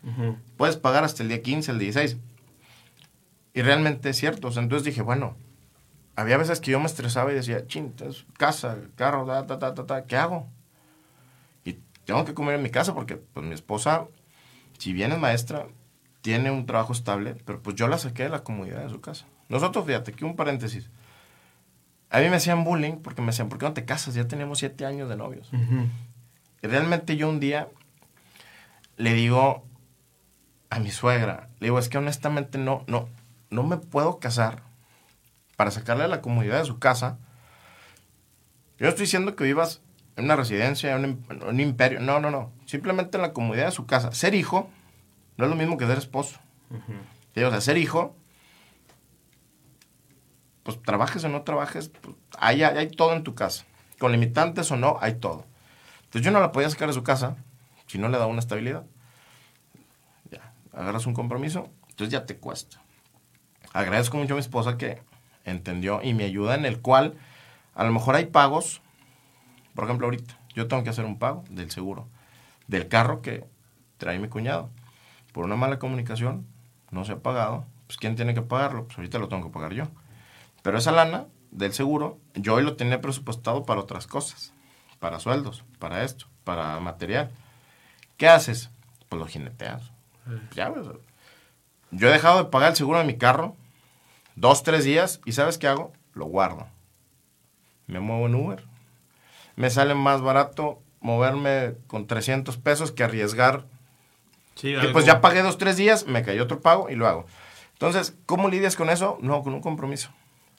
[0.57, 2.19] Puedes pagar hasta el día 15, el 16.
[3.55, 4.49] Y realmente es cierto.
[4.49, 5.37] O sea, entonces dije, bueno,
[6.17, 9.87] había veces que yo me estresaba y decía, chin, es casa, carro, ta, ta, ta,
[9.87, 10.49] ta, ¿qué hago?
[11.65, 14.07] Y tengo que comer en mi casa porque pues mi esposa,
[14.79, 15.67] si bien es maestra,
[16.21, 19.27] tiene un trabajo estable, pero pues yo la saqué de la comodidad de su casa.
[19.49, 20.91] Nosotros, fíjate, aquí un paréntesis.
[22.11, 24.15] A mí me hacían bullying porque me decían, ¿por qué no te casas?
[24.15, 25.53] Ya teníamos siete años de novios.
[25.53, 25.87] Ujú.
[26.63, 27.69] Y realmente yo un día
[28.97, 29.65] le digo
[30.69, 33.09] a mi suegra, le digo, es que honestamente no, no,
[33.51, 34.63] no me puedo casar
[35.57, 37.19] para sacarle la comodidad de su casa.
[38.79, 39.83] Yo no estoy diciendo que vivas
[40.17, 42.01] en una residencia, en un, imperio.
[42.01, 42.53] No, no, no.
[42.67, 44.13] Simplemente en la comodidad de su casa.
[44.13, 44.71] Ser hijo
[45.37, 46.39] no es lo mismo que ser esposo.
[46.71, 46.93] Ujú.
[47.35, 48.17] Sí, o sea, ser hijo,
[50.63, 53.65] pues trabajes o no trabajes, pues, hay, hay todo en tu casa.
[53.99, 55.47] Con limitantes o no, hay todo.
[56.05, 57.37] Entonces yo no la podía sacar de su casa
[57.87, 58.87] si no le daba una estabilidad.
[60.31, 62.83] Ya, agarras un compromiso, entonces ya te cuesta.
[63.73, 65.01] Agradezco mucho a mi esposa que
[65.45, 67.15] entendió y me ayuda en el cual
[67.75, 68.83] a lo mejor hay pagos,
[69.75, 72.09] por ejemplo ahorita, yo tengo que hacer un pago del seguro,
[72.67, 73.45] del carro que
[73.99, 74.69] trae mi cuñado.
[75.33, 76.47] Por una mala comunicación,
[76.91, 78.87] no se ha pagado, pues ¿quién tiene que pagarlo?
[78.87, 79.85] Pues ahorita lo tengo que pagar yo.
[80.63, 84.53] Pero esa lana del seguro, yo hoy lo tenía presupuestado para otras cosas,
[84.99, 87.31] para sueldos, para esto, para material.
[88.17, 88.71] ¿Qué haces?
[89.09, 89.93] Pues lo jineteas.
[90.55, 90.87] Ya, ves.
[91.91, 93.57] Yo he dejado de pagar el seguro de mi carro
[94.37, 95.93] dos, tres días y ¿sabes qué hago?
[96.15, 96.69] Lo guardo.
[97.87, 98.65] Me muevo en Uber.
[99.57, 103.67] Me sale más barato moverme con 300 pesos que arriesgar
[104.55, 107.25] Sí, que pues ya pagué dos, tres días, me cayó otro pago y lo hago.
[107.73, 109.17] Entonces, ¿cómo lidias con eso?
[109.23, 110.11] No, con un compromiso.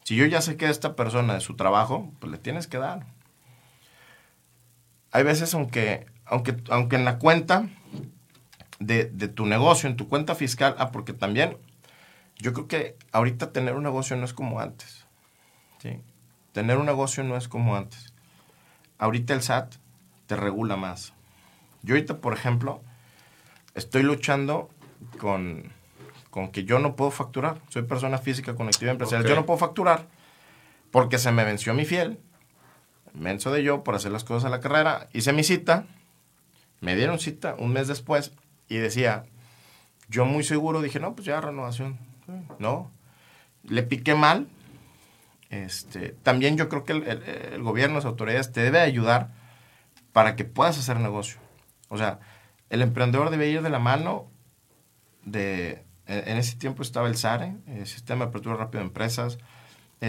[0.04, 3.06] Si yo ya sé que esta persona de su trabajo, pues le tienes que dar.
[5.12, 7.70] Hay veces, aunque, aunque, aunque en la cuenta
[8.82, 11.58] de, de tu negocio, en tu cuenta fiscal, ah, porque también
[12.38, 15.06] yo creo que ahorita tener un negocio no es como antes.
[15.80, 16.00] ¿sí?
[16.52, 18.14] Tener un negocio no es como antes.
[18.98, 19.76] Ahorita el SAT
[20.26, 21.14] te regula más.
[21.84, 22.82] Yo ahorita, por ejemplo,
[23.76, 24.70] estoy luchando
[25.20, 25.72] con,
[26.32, 27.62] con que yo no puedo facturar.
[27.70, 29.30] Soy persona física con actividad empresarial.
[29.30, 30.08] Yo no puedo facturar
[30.90, 32.20] porque se me venció mi fiel.
[33.14, 35.10] Menso de yo por hacer las cosas a la carrera.
[35.14, 35.86] Hice mi cita.
[36.80, 38.32] Me dieron cita un mes después
[38.76, 39.26] y decía,
[40.10, 41.98] yo muy seguro dije, no, pues ya renovación.
[42.60, 42.92] No.
[43.64, 44.48] Le piqué mal.
[45.50, 49.32] Este, también yo creo que el, el- el gobierno, las autoridades te debe ayudar
[50.14, 51.40] para que puedas hacer negocio.
[51.90, 52.20] O sea,
[52.70, 54.32] el emprendedor debe ir de la mano
[55.26, 55.84] de...
[56.08, 59.38] En, ese tiempo estaba el SARE, el Sistema de Apertura Rápido de Empresas,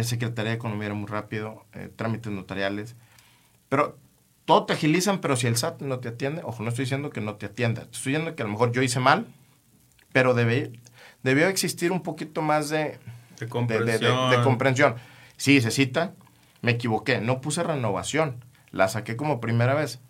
[0.05, 2.96] Secretaría de Economía era muy rápido, eh, trámites notariales.
[3.68, 3.98] Pero
[4.44, 7.20] todo te agilizan, pero si el SAT no te atiende, ojo, no estoy diciendo que
[7.20, 9.26] no te atienda, estoy diciendo que a lo mejor yo hice mal,
[10.12, 10.72] pero debe,
[11.22, 12.98] debió existir un poquito más de,
[13.38, 14.96] De de, de- de- comprensión.
[15.37, 16.14] Sí, se cita,
[16.61, 20.00] me equivoqué, no puse renovación, la saqué como primera vez.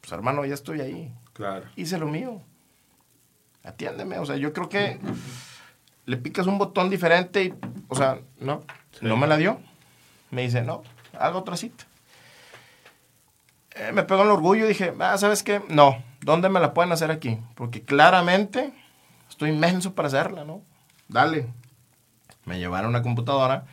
[0.00, 1.66] Pues hermano, ya estoy ahí, Claro.
[1.76, 2.40] hice lo mío.
[3.64, 4.98] Atiéndeme, o sea, yo creo que
[6.06, 7.54] le picas un botón diferente y,
[7.88, 8.62] o sea, no,
[8.92, 9.00] Sí.
[9.06, 9.60] no me la dio.
[10.30, 10.82] Me dice, no,
[11.18, 11.84] haga otra cita.
[13.76, 15.62] Eh, me pegó el orgullo y dije, ah, ¿sabes qué?
[15.68, 17.38] No, ¿dónde me la pueden hacer aquí?
[17.54, 18.72] Porque claramente
[19.28, 20.62] estoy inmenso para hacerla, ¿no?
[21.08, 21.48] Dale.
[22.44, 23.66] Me llevaron una computadora.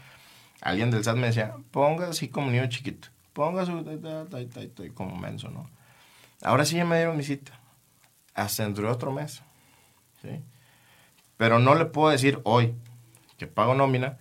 [0.62, 3.08] Alguien del SAT me decía, ponga así como niño chiquito.
[3.34, 3.84] Ponga su...
[4.94, 5.70] como menso, ¿no?
[6.42, 7.54] Ahora sí ya me dieron mi cita.
[8.34, 9.42] Hasta dentro de otro mes.
[10.22, 10.42] ¿sí?
[11.38, 12.76] Pero no le puedo decir hoy
[13.38, 14.18] que pago nómina.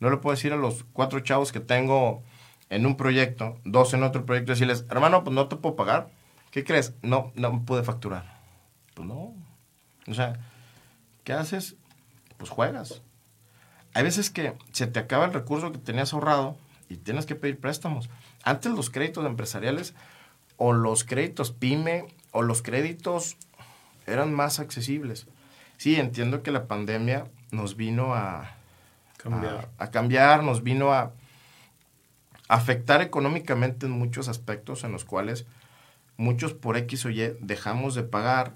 [0.00, 2.22] No le puedo decir a los cuatro chavos que tengo
[2.70, 6.10] en un proyecto, dos en otro proyecto, decirles, hermano, pues no te puedo pagar.
[6.50, 6.94] ¿Qué crees?
[7.02, 8.38] No, no pude facturar.
[8.94, 9.34] Pues no.
[10.06, 10.38] O sea,
[11.24, 11.76] ¿qué haces?
[12.36, 13.02] Pues juegas.
[13.94, 16.56] Hay veces que se te acaba el recurso que tenías ahorrado
[16.88, 18.08] y tienes que pedir préstamos.
[18.42, 19.94] Antes los créditos empresariales
[20.56, 23.36] o los créditos pyme o los créditos
[24.06, 25.26] eran más accesibles.
[25.76, 28.56] Sí, entiendo que la pandemia nos vino a
[29.16, 31.12] cambiar, a, cambiar nos vino a
[32.48, 35.46] afectar económicamente en muchos aspectos en los cuales
[36.16, 38.54] muchos por X o Y dejamos de pagar,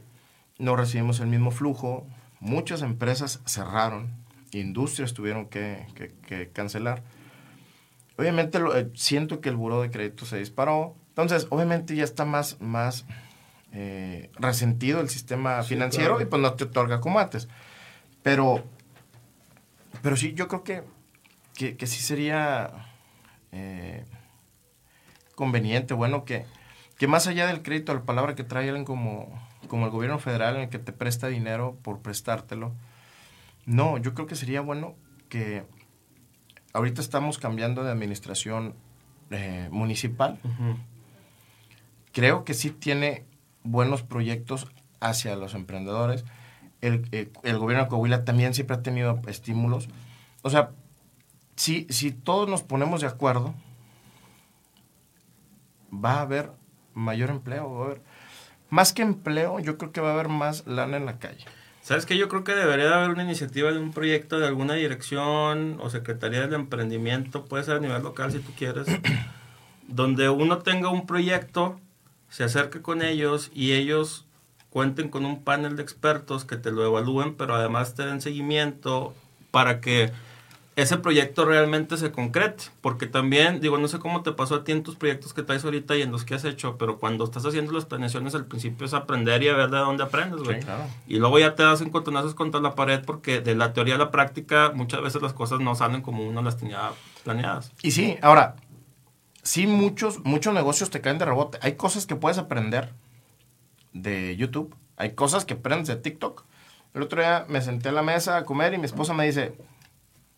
[0.59, 2.07] no recibimos el mismo flujo,
[2.41, 4.11] muchas empresas cerraron,
[4.51, 7.03] industrias tuvieron que, cancelar.
[8.19, 12.61] Obviamente eh, siento que el buro de crédito se disparó, entonces obviamente ya está más,
[12.61, 13.07] más
[13.73, 17.49] eh, resentido el sistema financiero y pues no te otorga como antes.
[18.23, 18.65] Pero,
[20.03, 20.83] pero sí, yo creo que,
[21.55, 22.92] que, sí sería
[23.53, 24.05] eh,
[25.35, 26.47] conveniente, bueno, que,
[26.99, 29.29] que más allá del crédito, la palabra que trae alguien como,
[29.69, 32.73] como el gobierno federal en el que te presta dinero por prestártelo,
[33.65, 34.95] no, yo creo que sería bueno
[35.29, 35.65] que
[36.73, 38.75] ahorita estamos cambiando de administración
[39.31, 40.39] eh, municipal.
[42.13, 43.25] Creo que sí tiene
[43.63, 44.67] buenos proyectos
[45.01, 46.25] hacia los emprendedores.
[46.81, 49.89] El, eh, el, gobierno de Coahuila también siempre ha tenido estímulos.
[50.43, 50.71] O sea,
[51.63, 53.55] si, si todos nos ponemos de acuerdo,
[55.93, 56.51] va a haber
[56.93, 57.73] mayor empleo.
[57.73, 58.03] Va a haber,
[58.69, 61.45] más que empleo, yo creo que va a haber más lana en la calle.
[61.81, 62.19] ¿Sabes qué?
[62.19, 65.89] Yo creo que debería de haber una iniciativa de un proyecto de alguna dirección o
[65.89, 68.89] secretaría de emprendimiento, puede ser a nivel local si tú quieres,
[69.87, 71.79] donde uno tenga un proyecto
[72.29, 74.25] se acerque con ellos y ellos
[74.71, 79.15] cuenten con un panel de expertos que te lo evalúen, pero además te den seguimiento
[79.53, 80.11] para que
[80.75, 82.65] ese proyecto realmente se concrete.
[82.81, 85.65] Porque también, digo, no sé cómo te pasó a ti en tus proyectos que traes
[85.65, 88.87] ahorita y en los que has hecho, pero cuando estás haciendo las planeaciones, al principio
[88.87, 90.61] es aprender y a ver de dónde aprendes, güey.
[91.07, 94.11] Y luego ya te das encontronazos contra la pared porque de la teoría a la
[94.11, 96.91] práctica muchas veces las cosas no salen como uno las tenía
[97.25, 97.73] planeadas.
[97.83, 98.57] Y sí, ahora,
[99.43, 101.59] sí muchos, muchos negocios te caen de rebote.
[101.63, 102.93] Hay cosas que puedes aprender
[103.93, 104.75] de YouTube.
[104.97, 106.45] Hay cosas que aprendes de TikTok.
[106.95, 109.55] El otro día me senté a la mesa a comer y mi esposa me dice,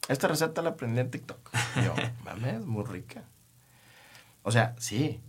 [0.09, 1.51] esta receta la aprendí en TikTok.
[1.77, 3.25] Y yo, mames, muy rica.
[4.43, 5.21] O sea, sí.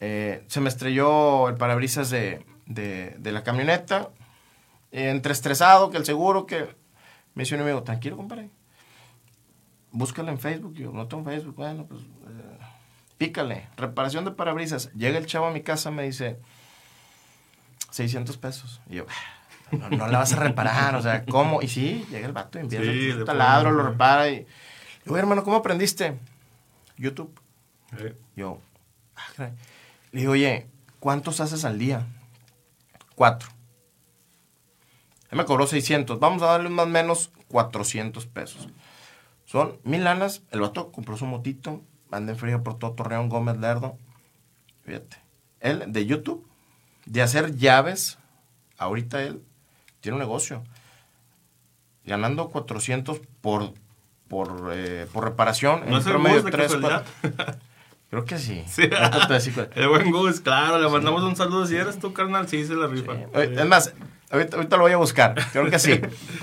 [0.00, 4.10] Eh, se me estrelló el parabrisas de, de, la camioneta.
[4.92, 6.76] entre estresado, que el seguro, que...
[7.34, 8.50] Me dice un amigo, tranquilo, compadre.
[9.90, 10.74] Búscala en Facebook.
[10.74, 11.56] Yo, no tengo Facebook.
[11.56, 12.02] Bueno, pues...
[12.02, 12.58] Eh,
[13.18, 14.92] pícale, reparación de parabrisas.
[14.92, 16.38] Llega el chavo a mi casa, me dice,
[17.90, 18.80] 600 pesos.
[18.88, 19.06] Y yo,
[19.70, 21.62] no, no la vas a reparar, o sea, ¿cómo?
[21.62, 24.46] Y sí, llega el vato y empieza sí, el taladro, lo repara y...
[25.04, 26.18] Yo, hermano, ¿cómo aprendiste?
[26.96, 27.38] YouTube.
[28.34, 28.60] Yo,
[29.16, 29.50] ah,
[30.12, 30.66] le digo, oye,
[30.98, 32.06] ¿cuántos haces al día?
[33.14, 33.48] Cuatro.
[35.30, 36.18] Él me cobró 600.
[36.18, 38.68] Vamos a darle más o menos 400 pesos.
[39.44, 40.42] Son mil lanas.
[40.50, 43.98] El vato compró su motito, anda en frío por todo Torreón, Gómez Lerdo.
[44.84, 45.18] Fíjate.
[45.60, 46.46] Él, de YouTube,
[47.06, 48.18] de hacer llaves,
[48.78, 49.42] ahorita él
[50.04, 50.62] tiene un negocio.
[52.04, 53.72] Ganando 400 por,
[54.28, 55.80] por, eh, por reparación.
[55.86, 56.76] ¿No en es promedio de 3,
[58.10, 58.62] Creo que sí.
[59.74, 61.66] el buen Gus, claro, le mandamos un saludo.
[61.66, 63.14] Si eres tú, carnal, sí, se la rifa.
[63.32, 63.94] Es más,
[64.30, 65.34] ahorita, ahorita, lo voy a buscar.
[65.52, 65.98] Creo que sí.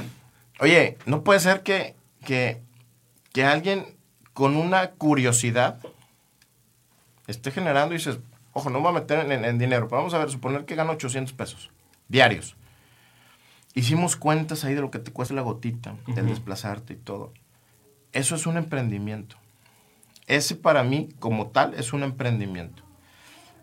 [0.59, 1.95] Oye, no puede ser que,
[2.25, 2.63] que,
[3.31, 3.95] que alguien
[4.33, 5.77] con una curiosidad
[7.27, 8.17] esté generando y dices,
[8.53, 10.93] ojo, no me voy a meter en, dinero, pero vamos a ver, suponer que gano
[10.93, 11.69] 800 pesos
[12.07, 12.55] diarios.
[13.73, 17.33] Hicimos cuentas ahí de lo que te cuesta la gotita, el desplazarte y todo.
[18.11, 19.37] Eso es un emprendimiento.
[20.27, 22.83] Ese para mí, como tal, es un emprendimiento.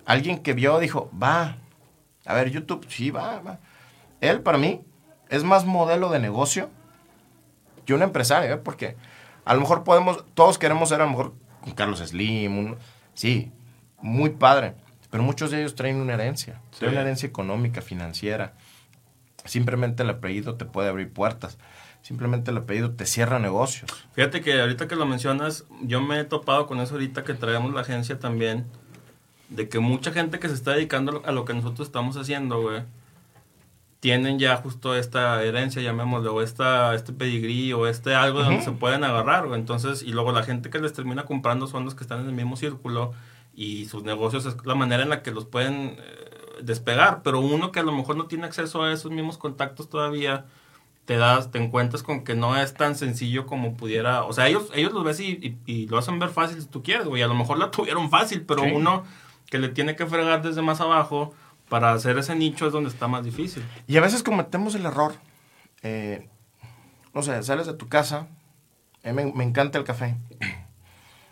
[0.06, 1.58] Alguien que vio dijo, va,
[2.24, 3.58] a ver, YouTube, sí, va, va.
[4.20, 4.80] Él, para mí,
[5.28, 6.70] es más modelo de negocio
[7.84, 8.58] que un empresario, ¿eh?
[8.58, 8.96] porque
[9.44, 12.76] a lo mejor podemos, todos queremos ser a lo mejor con Carlos Slim,
[13.14, 13.50] sí,
[14.00, 14.74] muy padre,
[15.10, 18.54] pero muchos de ellos traen una herencia, traen una herencia económica, financiera.
[19.48, 21.58] Simplemente el apellido te puede abrir puertas.
[22.02, 23.90] Simplemente el apellido te cierra negocios.
[24.12, 27.74] Fíjate que ahorita que lo mencionas, yo me he topado con eso ahorita que traemos
[27.74, 28.66] la agencia también,
[29.48, 32.82] de que mucha gente que se está dedicando a lo que nosotros estamos haciendo, güey,
[34.00, 38.70] tienen ya justo esta herencia, llamémoslo, o esta, este pedigrí, o este algo donde se
[38.72, 42.20] pueden agarrar, Entonces, y luego la gente que les termina comprando son los que están
[42.20, 43.12] en el mismo círculo
[43.54, 46.27] y sus negocios es la manera en la que los pueden eh,
[46.62, 47.22] despegar.
[47.22, 50.46] Pero uno que a lo mejor no tiene acceso a esos mismos contactos todavía,
[51.04, 54.24] te das, te encuentras con que no es tan sencillo como pudiera.
[54.24, 57.06] O sea, ellos, ellos los ves y, y, lo hacen ver fácil si tú quieres,
[57.06, 57.22] güey.
[57.22, 59.04] A lo mejor la tuvieron fácil, pero uno
[59.50, 61.34] que le tiene que fregar desde más abajo
[61.68, 63.64] para hacer ese nicho es donde está más difícil.
[63.86, 65.14] Y a veces cometemos el error
[65.82, 66.28] eh,
[67.14, 68.28] no sé, sales de tu casa,
[69.02, 70.16] me, me encanta el café.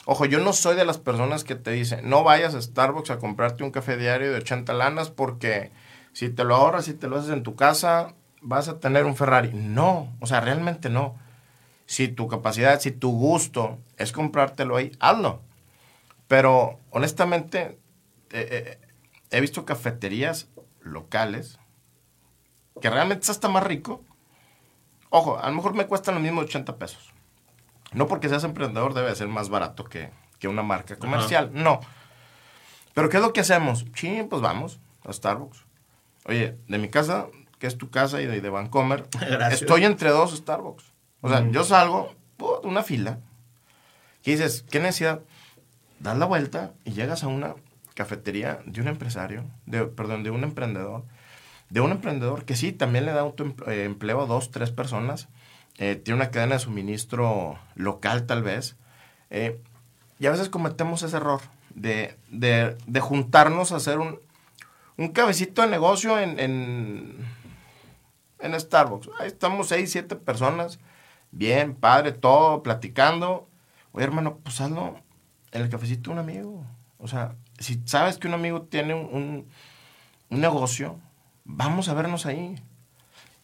[0.09, 3.19] Ojo, yo no soy de las personas que te dicen, no vayas a Starbucks a
[3.19, 5.73] comprarte un café diario de 80 lanas porque
[6.13, 9.17] si te lo ahorras, si te lo haces en tu casa, vas a tener un
[9.17, 9.51] Ferrari.
[9.53, 11.19] No, o sea, realmente no.
[11.87, 15.43] Si tu capacidad, si tu gusto es comprártelo ahí, hazlo.
[16.29, 17.81] Pero honestamente,
[18.31, 18.79] eh, eh,
[19.31, 20.49] he visto cafeterías
[20.83, 21.59] locales
[22.81, 24.05] que realmente es hasta más rico.
[25.11, 27.13] Ojo, a lo mejor me cuestan lo mismo 80 pesos.
[27.93, 31.51] No porque seas emprendedor debe ser más barato que, que una marca comercial.
[31.53, 31.81] No.
[32.95, 33.85] Pero ¿qué es lo que hacemos?
[33.95, 35.65] Sí, pues vamos a Starbucks.
[36.25, 37.27] Oye, de mi casa,
[37.59, 39.63] que es tu casa, y de, de Vancomer, Gracias.
[39.63, 40.93] estoy entre dos Starbucks.
[41.21, 42.15] O sea, yo salgo,
[42.63, 43.21] una fila.
[44.25, 45.21] Y dices, ¿qué necesidad?
[46.01, 47.55] Das la vuelta y llegas a una
[47.95, 51.05] cafetería de un empresario, de, perdón, de un emprendedor,
[51.71, 55.29] de un emprendedor que sí, también le da autoempleo a dos, tres personas,
[55.79, 58.77] eh, tiene una cadena de suministro local tal vez,
[59.31, 59.61] eh,
[60.19, 61.41] y a veces cometemos ese error
[61.75, 64.19] de, de, de juntarnos a hacer un,
[64.97, 67.17] un cabecito de negocio en, en,
[68.39, 69.11] en Starbucks.
[69.19, 70.79] Ahí estamos seis, siete personas,
[71.33, 73.49] bien, padre, todo, platicando.
[73.93, 75.01] Oye, hermano, pues hazlo
[75.53, 76.67] en el cafecito de un amigo.
[76.99, 79.49] O sea, si sabes que un amigo tiene un, un,
[80.31, 80.99] un negocio,
[81.45, 82.55] vamos a vernos ahí.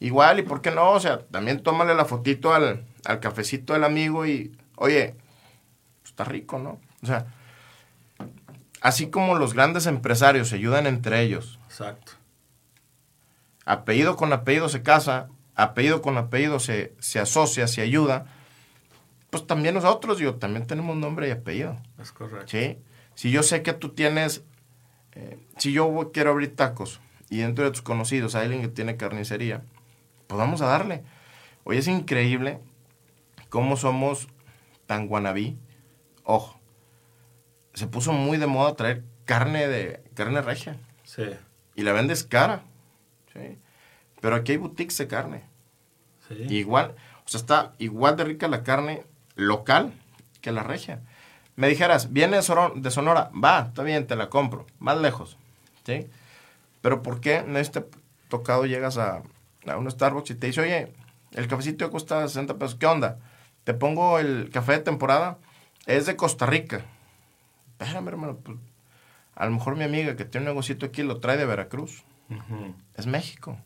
[0.03, 0.91] Igual, ¿y por qué no?
[0.91, 5.15] O sea, también tómale la fotito al, al cafecito del amigo y, oye,
[6.01, 6.81] pues, está rico, ¿no?
[7.05, 7.27] O sea,
[8.81, 12.15] así como los grandes empresarios se ayudan entre ellos, Exacto.
[13.65, 18.27] apellido con apellido se casa, apellido con apellido se, se asocia, se ayuda,
[19.31, 21.79] pues también nosotros, yo también tenemos nombre y apellido.
[22.01, 22.49] Es correcto.
[22.49, 22.77] ¿sí?
[23.15, 24.43] Si yo sé que tú tienes,
[25.13, 27.01] eh, si yo quiero abrir tacos
[27.31, 29.63] y dentro de tus conocidos hay alguien que tiene carnicería,
[30.33, 31.05] pues vamos a darle.
[31.65, 32.59] Hoy es increíble
[33.51, 34.29] cómo somos
[34.87, 35.59] tan guanabí.
[36.25, 36.59] Ojo,
[37.75, 41.25] se puso muy de moda traer carne de carne regia Sí.
[41.75, 42.63] y la vendes cara.
[43.35, 43.59] ¿sí?
[44.23, 45.45] Pero aquí hay boutiques de carne.
[46.29, 46.47] Sí.
[46.49, 46.95] Igual,
[47.27, 49.05] o sea, está igual de rica la carne
[49.35, 49.93] local
[50.41, 51.03] que la regia.
[51.57, 55.37] Me dijeras, viene de Sonora, de Sonora, va, está bien, te la compro, más lejos,
[55.85, 56.09] ¿sí?
[56.81, 57.85] Pero ¿por qué en este
[58.31, 59.23] tocado llegas a,
[59.67, 60.93] a un Starbucks y te dice, oye,
[61.33, 63.19] el cafecito cuesta 60 pesos, ¿qué onda?
[63.65, 65.39] Te pongo el café de temporada,
[65.87, 66.85] es de Costa Rica.
[67.79, 68.59] Espérame, hermano, pues,
[69.35, 72.05] a lo mejor mi amiga que tiene un negocito aquí lo trae de Veracruz
[72.97, 73.59] es México.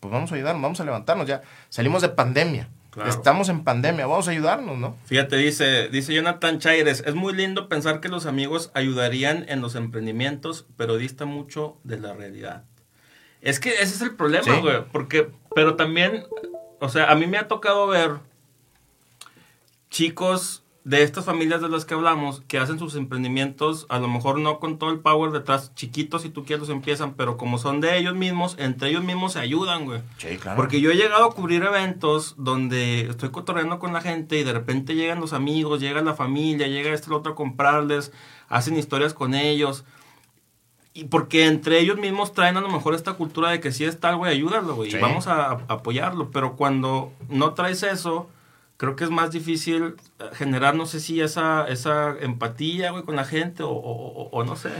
[0.00, 1.42] Pues vamos a ayudarnos, vamos a levantarnos ya.
[1.68, 2.68] Salimos de pandemia.
[2.90, 3.10] Claro.
[3.10, 4.96] Estamos en pandemia, vamos a ayudarnos, ¿no?
[5.04, 9.74] Fíjate, dice, dice Jonathan Chaires, es muy lindo pensar que los amigos ayudarían en los
[9.74, 12.64] emprendimientos, pero dista mucho de la realidad.
[13.40, 14.60] Es que ese es el problema, Sí.
[14.60, 16.24] güey, porque, pero también,
[16.80, 18.12] o sea, a mí me ha tocado ver
[19.90, 24.38] chicos de estas familias de las que hablamos que hacen sus emprendimientos, a lo mejor
[24.38, 27.80] no con todo el power detrás, chiquitos si tú quieres los empiezan, pero como son
[27.80, 30.00] de ellos mismos, entre ellos mismos se ayudan, güey.
[30.18, 30.56] Sí, claro.
[30.56, 34.52] Porque yo he llegado a cubrir eventos donde estoy cotorreando con la gente y de
[34.52, 38.12] repente llegan los amigos, llega la familia, llega este y el otro a comprarles,
[38.48, 39.84] hacen historias con ellos.
[40.98, 44.08] Y porque entre ellos mismos traen a lo mejor esta cultura de que si está
[44.08, 44.96] algo, ayúdalo, güey, Sí.
[44.96, 46.30] y vamos a, a apoyarlo.
[46.30, 48.30] Pero cuando no traes eso,
[48.78, 53.14] creo que es más difícil eh, generar, no sé si esa, esa empatía, güey, con
[53.16, 54.70] la gente o, o- o- o no sé.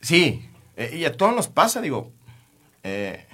[0.00, 2.10] Sí, eh, y a todos nos pasa, digo.
[2.82, 3.26] eh,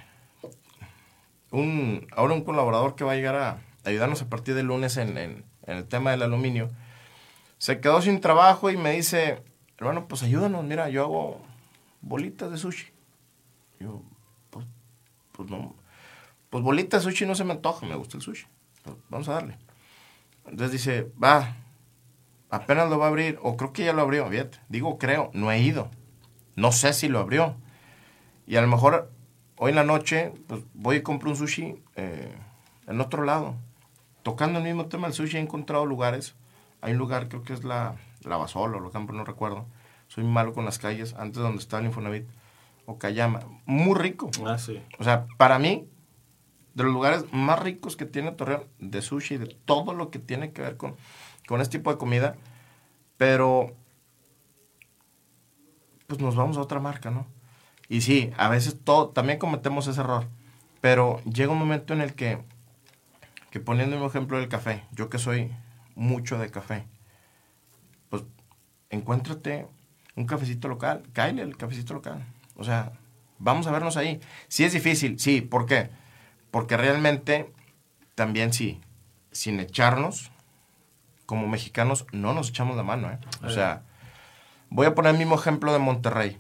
[1.50, 5.16] un, ahora un colaborador que va a llegar a ayudarnos a partir del lunes en,
[5.16, 6.70] en- en el tema del aluminio,
[7.58, 9.42] se quedó sin trabajo y me dice,
[9.78, 11.40] hermano, pues ayúdanos, mira, yo hago
[12.06, 12.86] bolitas de sushi.
[13.80, 14.02] Yo,
[14.50, 14.64] pues,
[15.32, 15.74] pues no,
[16.50, 18.46] pues bolitas de sushi no se me antoja, me gusta el sushi.
[18.82, 19.58] Pues, vamos a darle.
[20.46, 21.56] Entonces dice, va,
[22.50, 24.58] apenas lo va a abrir, o creo que ya lo abrió, fíjate.
[24.68, 25.90] Digo, creo, no he ido.
[26.54, 27.56] No sé si lo abrió.
[28.46, 29.10] Y a lo mejor
[29.58, 32.32] hoy en la noche pues, voy y compro un sushi eh,
[32.86, 33.56] en otro lado.
[34.22, 36.36] Tocando el mismo tema del sushi he encontrado lugares.
[36.80, 39.66] Hay un lugar, creo que es la, la Basol o lo campo, no recuerdo.
[40.08, 42.26] Soy malo con las calles, antes donde estaba el Infonavit.
[42.86, 43.40] O Cayama.
[43.64, 44.30] Muy rico.
[44.46, 44.80] Ah, sí.
[44.98, 45.88] O sea, para mí,
[46.74, 50.52] de los lugares más ricos que tiene Torreón, de sushi, de todo lo que tiene
[50.52, 50.94] que ver con,
[51.46, 52.36] con este tipo de comida,
[53.16, 53.74] pero
[56.06, 57.26] pues nos vamos a otra marca, ¿no?
[57.88, 60.26] Y sí, a veces todo, también cometemos ese error,
[60.80, 62.38] pero llega un momento en el que,
[63.50, 65.52] que poniendo un ejemplo del café, yo que soy
[65.94, 66.86] mucho de café,
[68.10, 68.24] pues
[68.90, 69.66] encuéntrate
[70.16, 72.24] un cafecito local, cáele el cafecito local.
[72.56, 72.92] O sea,
[73.38, 74.20] vamos a vernos ahí.
[74.48, 75.90] Sí es difícil, sí, ¿por qué?
[76.50, 77.52] Porque realmente
[78.14, 78.80] también sí,
[79.30, 80.32] sin echarnos,
[81.26, 83.18] como mexicanos, no nos echamos la mano, ¿eh?
[83.42, 83.82] O sea,
[84.70, 86.38] voy a poner el mismo ejemplo de Monterrey.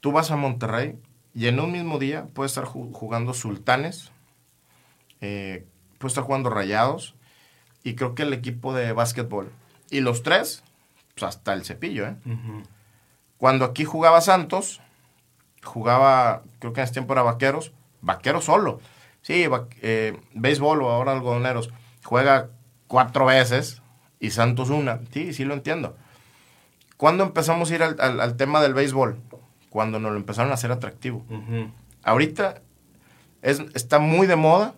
[0.00, 0.98] Tú vas a Monterrey
[1.34, 4.10] y en un mismo día puedes estar jugando sultanes,
[5.20, 5.66] eh,
[5.98, 7.14] puedes estar jugando rayados
[7.84, 9.52] y creo que el equipo de básquetbol.
[9.90, 10.64] Y los tres,
[11.14, 12.16] pues hasta el cepillo, ¿eh?
[13.36, 14.80] Cuando aquí jugaba Santos,
[15.62, 18.80] jugaba, creo que en ese tiempo era Vaqueros, Vaqueros solo.
[19.22, 19.46] Sí,
[19.82, 21.70] eh, béisbol o ahora algodoneros.
[22.04, 22.50] Juega
[22.86, 23.82] cuatro veces
[24.20, 25.00] y Santos una.
[25.12, 25.96] Sí, sí lo entiendo.
[26.96, 29.20] ¿Cuándo empezamos a ir al, tema del béisbol?
[29.70, 31.24] Cuando nos lo empezaron a hacer atractivo.
[32.04, 32.62] Ahorita
[33.42, 34.74] es, está muy de moda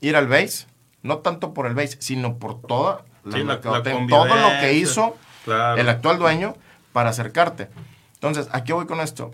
[0.00, 0.68] ir al béis,
[1.02, 5.16] no tanto por el béis, sino por toda la, todo lo que hizo
[5.48, 6.54] el actual dueño
[6.92, 7.68] para acercarte.
[8.14, 9.32] Entonces, ¿a qué voy con esto?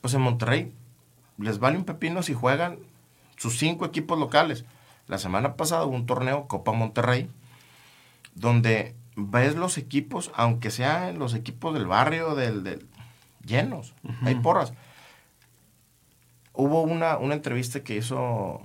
[0.00, 0.72] Pues en Monterrey
[1.38, 2.78] les vale un pepino si juegan
[3.36, 4.64] sus cinco equipos locales.
[5.06, 7.30] La semana pasada hubo un torneo Copa Monterrey
[8.34, 12.86] donde ves los equipos, aunque sean los equipos del barrio, del,
[13.44, 14.72] llenos, hay porras.
[16.52, 18.60] Hubo una, una entrevista que hizo,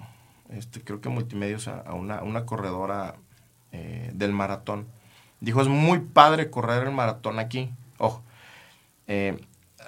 [0.49, 3.15] este, creo que Multimedios, a, una, corredora
[3.71, 4.87] eh, del maratón.
[5.43, 7.69] Dijo, es muy padre correr el maratón aquí.
[7.97, 8.23] Ojo,
[9.07, 9.37] eh,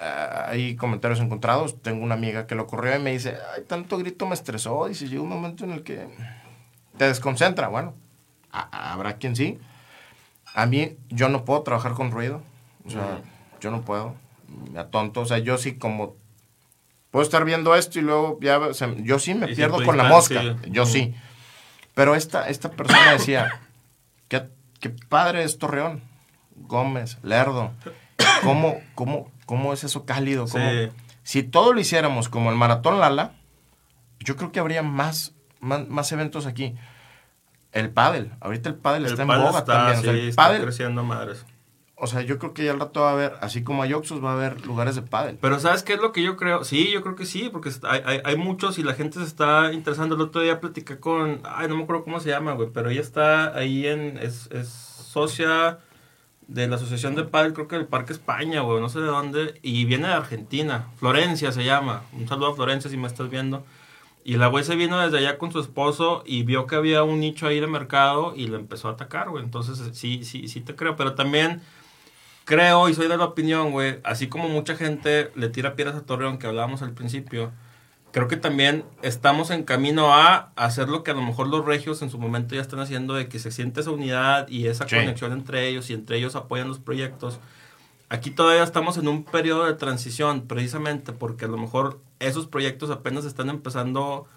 [0.00, 1.80] Ah, hay comentarios encontrados.
[1.82, 4.86] Tengo una amiga que lo corrió y me dice, ay, tanto grito me estresó.
[4.88, 6.06] Dice, llega un momento en el que
[6.98, 7.68] te desconcentra.
[7.68, 7.94] Bueno,
[8.50, 9.58] habrá quien sí.
[10.54, 12.42] A mí, yo no puedo trabajar con ruido.
[12.84, 13.20] O sea,
[13.60, 14.14] yo no puedo.
[14.70, 15.20] Me atonto.
[15.20, 16.16] O sea, yo sí como...
[17.10, 18.60] Puedo estar viendo esto y luego ya...
[18.98, 20.56] yo sí me pierdo con la mosca.
[20.68, 21.14] Yo sí.
[21.94, 23.62] Pero esta, esta persona decía,
[24.28, 24.48] qué,
[24.80, 26.02] qué padre es Torreón.
[26.56, 27.72] Gómez, Lerdo.
[28.42, 30.46] ¿Cómo, cómo, cómo es eso cálido?
[31.22, 33.32] Si todo lo hiciéramos como el Maratón Lala,
[34.20, 36.74] yo creo que habría más, más, eventos aquí.
[37.72, 40.08] El pádel, ahorita el pádel está en boga también.
[40.08, 41.44] el está creciendo madres.
[41.98, 44.22] O sea, yo creo que ya al rato va a haber, así como hay Oxus,
[44.22, 45.38] va a haber lugares de pádel.
[45.40, 46.62] Pero ¿sabes qué es lo que yo creo?
[46.62, 50.14] Sí, yo creo que sí, porque hay, hay, muchos y la gente se está interesando.
[50.14, 53.00] El otro día platicé con, ay, no me acuerdo cómo se llama, güey, pero ella
[53.00, 55.78] está ahí en, es, es socia
[56.48, 59.58] de la Asociación de Padel, creo que del Parque España, güey, no sé de dónde,
[59.62, 63.64] y viene de Argentina, Florencia se llama, un saludo a Florencia si me estás viendo,
[64.24, 67.20] y la güey se vino desde allá con su esposo y vio que había un
[67.20, 70.76] nicho ahí de mercado y lo empezó a atacar, güey, entonces sí, sí, sí te
[70.76, 71.62] creo, pero también
[72.46, 76.06] creo y soy de la opinión, güey, así como mucha gente le tira piedras a
[76.06, 77.52] Torreón, que hablábamos al principio,
[78.12, 82.00] creo que también estamos en camino a hacer lo que a lo mejor los regios
[82.00, 85.32] en su momento ya están haciendo, de que se siente esa unidad y esa conexión
[85.32, 87.40] entre ellos y entre ellos apoyan los proyectos.
[88.08, 92.90] Aquí todavía estamos en un periodo de transición, precisamente porque a lo mejor esos proyectos
[92.90, 94.28] apenas están empezando,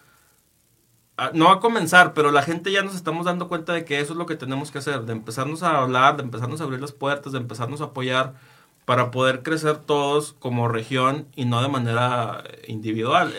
[1.33, 4.17] no a comenzar, pero la gente ya nos estamos dando cuenta de que eso es
[4.17, 7.33] lo que tenemos que hacer, de empezarnos a hablar, de empezarnos a abrir las puertas,
[7.33, 8.33] de empezarnos a apoyar
[8.85, 13.33] para poder crecer todos como región y no de manera individual.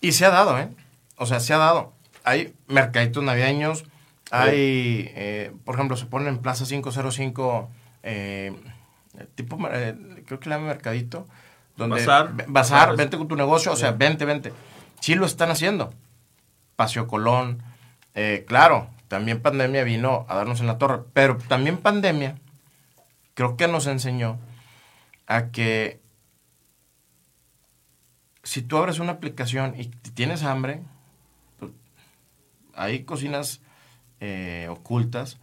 [0.00, 0.70] Y se ha dado, ¿eh?
[1.16, 1.92] O sea, se ha dado.
[2.24, 3.84] Hay mercaditos navideños,
[4.30, 7.70] hay, eh, por ejemplo, se pone en Plaza 505,
[8.02, 8.54] eh,
[9.34, 9.94] tipo, eh,
[10.26, 11.26] creo que le llama mercadito,
[11.76, 11.96] donde...
[11.96, 12.46] Bazar.
[12.46, 14.52] Bazar, vente con tu negocio, o sea, vente, vente.
[15.00, 15.92] Sí lo están haciendo.
[16.76, 17.62] Paseo Colón,
[18.46, 22.36] claro, también pandemia vino a darnos en la torre, pero también pandemia
[23.34, 24.38] creo que nos enseñó
[25.26, 26.00] a que
[28.42, 30.80] si tú abres una aplicación y tienes hambre,
[31.58, 31.72] pues,
[32.74, 33.60] hay cocinas
[34.20, 35.38] eh, ocultas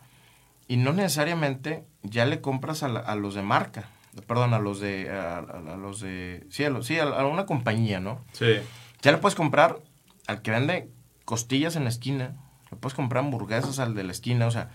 [0.67, 3.89] y no necesariamente ya le compras a, los de marca,
[4.25, 5.41] perdón, a los de, a,
[5.77, 8.21] los de, sí, a, sí, a, una compañía, ¿no?
[8.31, 8.55] Sí.
[9.01, 9.79] Ya le puedes comprar
[10.27, 10.89] al que vende
[11.33, 12.35] costillas en la esquina,
[12.69, 14.69] le puedes comprar hamburguesas al de la esquina, o sea,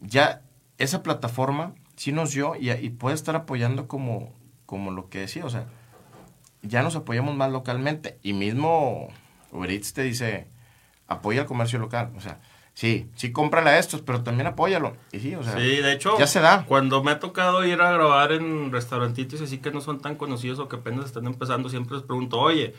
[0.00, 0.40] ya
[0.78, 4.32] esa plataforma sí nos dio y, y puede estar apoyando como,
[4.64, 5.66] como lo que decía, o sea,
[6.62, 8.18] ya nos apoyamos más localmente.
[8.22, 9.08] Y mismo
[9.50, 10.48] Uber Eats te dice,
[11.08, 12.10] apoya el comercio local.
[12.16, 12.40] O sea,
[12.72, 14.96] sí, sí cómprale a estos, pero también apóyalo.
[15.12, 16.64] Y sí, o sea, sí, de hecho, ya se da.
[16.64, 20.58] Cuando me ha tocado ir a grabar en restaurantitos así que no son tan conocidos
[20.58, 22.74] o que apenas están empezando, siempre les pregunto, oye,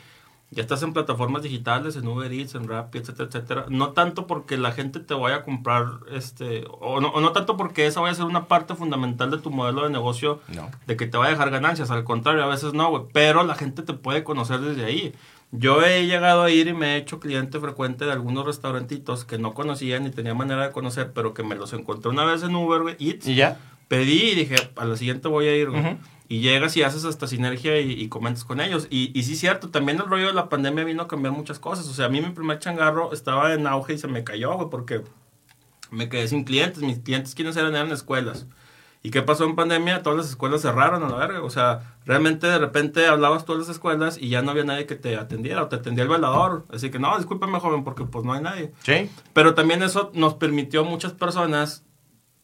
[0.50, 3.66] ya estás en plataformas digitales, en Uber Eats, en Rappi, etcétera, etcétera.
[3.68, 7.56] No tanto porque la gente te vaya a comprar, este, o no, o no tanto
[7.56, 10.40] porque esa vaya a ser una parte fundamental de tu modelo de negocio,
[10.86, 11.90] de que te vaya a dejar ganancias.
[11.90, 13.02] Al contrario, a veces no, güey.
[13.12, 15.12] Pero la gente te puede conocer desde ahí.
[15.50, 19.38] Yo he llegado a ir y me he hecho cliente frecuente de algunos restaurantitos que
[19.38, 22.54] no conocía ni tenía manera de conocer, pero que me los encontré una vez en
[22.54, 23.26] Uber Eats.
[23.26, 23.58] ¿Y ya?
[23.86, 25.96] Pedí y dije, a la siguiente voy a ir, güey.
[26.28, 28.86] Y llegas y haces hasta sinergia y, y comentas con ellos.
[28.90, 31.86] Y, y sí, cierto, también el rollo de la pandemia vino a cambiar muchas cosas.
[31.88, 34.70] O sea, a mí mi primer changarro estaba en auge y se me cayó, güey,
[34.70, 35.02] porque
[35.90, 36.82] me quedé sin clientes.
[36.82, 37.74] Mis clientes, ¿quiénes eran?
[37.74, 38.46] Eran escuelas.
[39.02, 40.02] ¿Y qué pasó en pandemia?
[40.02, 41.42] Todas las escuelas cerraron a la verga.
[41.42, 44.94] O sea, realmente de repente hablabas todas las escuelas y ya no había nadie que
[44.94, 46.64] te atendiera o te atendía el velador.
[46.72, 48.72] Así que no, discúlpeme, joven, porque pues no hay nadie.
[48.82, 49.10] Sí.
[49.34, 51.84] Pero también eso nos permitió a muchas personas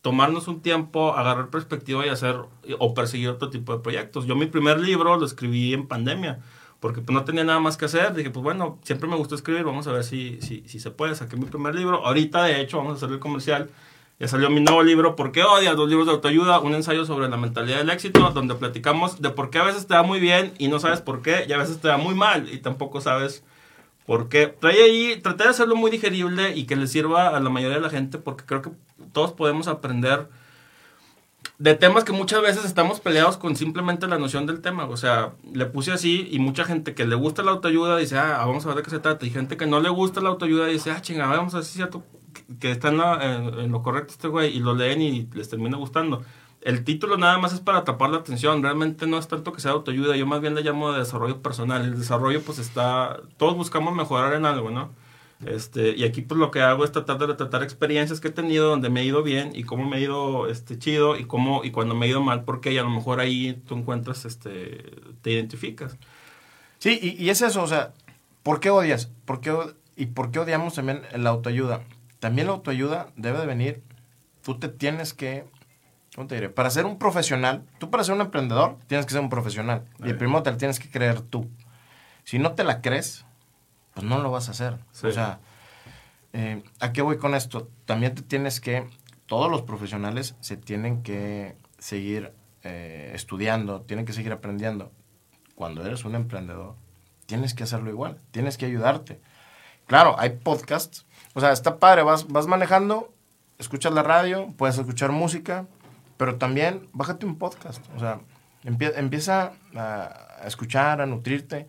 [0.02, 2.36] tomarnos un tiempo, agarrar perspectiva y hacer
[2.78, 4.26] o perseguir otro tipo de proyectos.
[4.26, 6.40] Yo mi primer libro lo escribí en pandemia,
[6.80, 8.14] porque pues, no tenía nada más que hacer.
[8.14, 11.14] Dije, pues bueno, siempre me gustó escribir, vamos a ver si, si, si se puede.
[11.14, 12.06] Saqué mi primer libro.
[12.06, 13.70] Ahorita, de hecho, vamos a hacer el comercial.
[14.18, 15.76] Ya salió mi nuevo libro, ¿Por qué odias?
[15.76, 19.48] Dos libros de autoayuda, un ensayo sobre la mentalidad del éxito, donde platicamos de por
[19.48, 21.80] qué a veces te va muy bien y no sabes por qué, y a veces
[21.80, 23.42] te va muy mal y tampoco sabes
[24.06, 24.46] por qué.
[24.46, 27.82] Trae ahí, traté de hacerlo muy digerible y que le sirva a la mayoría de
[27.82, 28.70] la gente, porque creo que
[29.12, 30.28] todos podemos aprender
[31.60, 34.86] de temas que muchas veces estamos peleados con simplemente la noción del tema.
[34.86, 38.38] O sea, le puse así y mucha gente que le gusta la autoayuda dice, ah,
[38.46, 39.26] vamos a ver de qué se trata.
[39.26, 41.72] Y gente que no le gusta la autoayuda dice, ah, chinga, vamos a ver si
[41.72, 42.02] es cierto
[42.58, 44.56] que está en, en, lo correcto este güey.
[44.56, 46.22] Y lo leen y les termina gustando.
[46.62, 48.62] El título nada más es para atrapar la atención.
[48.62, 50.16] Realmente no es tanto que sea autoayuda.
[50.16, 51.84] Yo más bien le llamo de desarrollo personal.
[51.84, 53.20] El desarrollo pues está...
[53.38, 54.90] Todos buscamos mejorar en algo, ¿no?
[55.46, 58.68] Este, y aquí pues lo que hago es tratar de retratar experiencias que he tenido
[58.68, 61.70] donde me he ido bien y cómo me he ido este, chido y cómo y
[61.70, 64.84] cuando me he ido mal porque y a lo mejor ahí tú encuentras, este,
[65.22, 65.96] te identificas.
[66.78, 67.94] Sí, y, y es eso, o sea,
[68.42, 69.10] ¿por qué odias?
[69.24, 69.54] ¿Por qué,
[69.96, 71.82] ¿Y por qué odiamos también la autoayuda?
[72.20, 73.82] También la autoayuda debe de venir,
[74.42, 75.44] tú te tienes que,
[76.14, 76.48] ¿cómo te diré?
[76.48, 79.84] Para ser un profesional, tú para ser un emprendedor tienes que ser un profesional.
[80.04, 81.48] Y primero te la tienes que creer tú.
[82.24, 83.24] Si no te la crees,
[83.94, 84.78] pues no lo vas a hacer.
[84.92, 85.06] Sí.
[85.06, 85.40] O sea,
[86.32, 87.68] eh, ¿a qué voy con esto?
[87.86, 88.86] También te tienes que,
[89.26, 92.32] todos los profesionales se tienen que seguir
[92.62, 94.92] eh, estudiando, tienen que seguir aprendiendo.
[95.54, 96.74] Cuando eres un emprendedor,
[97.26, 99.20] tienes que hacerlo igual, tienes que ayudarte.
[99.86, 103.12] Claro, hay podcasts, o sea, está padre, vas, vas manejando,
[103.58, 105.66] escuchas la radio, puedes escuchar música,
[106.20, 108.20] pero también bájate un podcast, o sea,
[108.62, 111.66] empie empieza a, a escuchar, a nutrirte,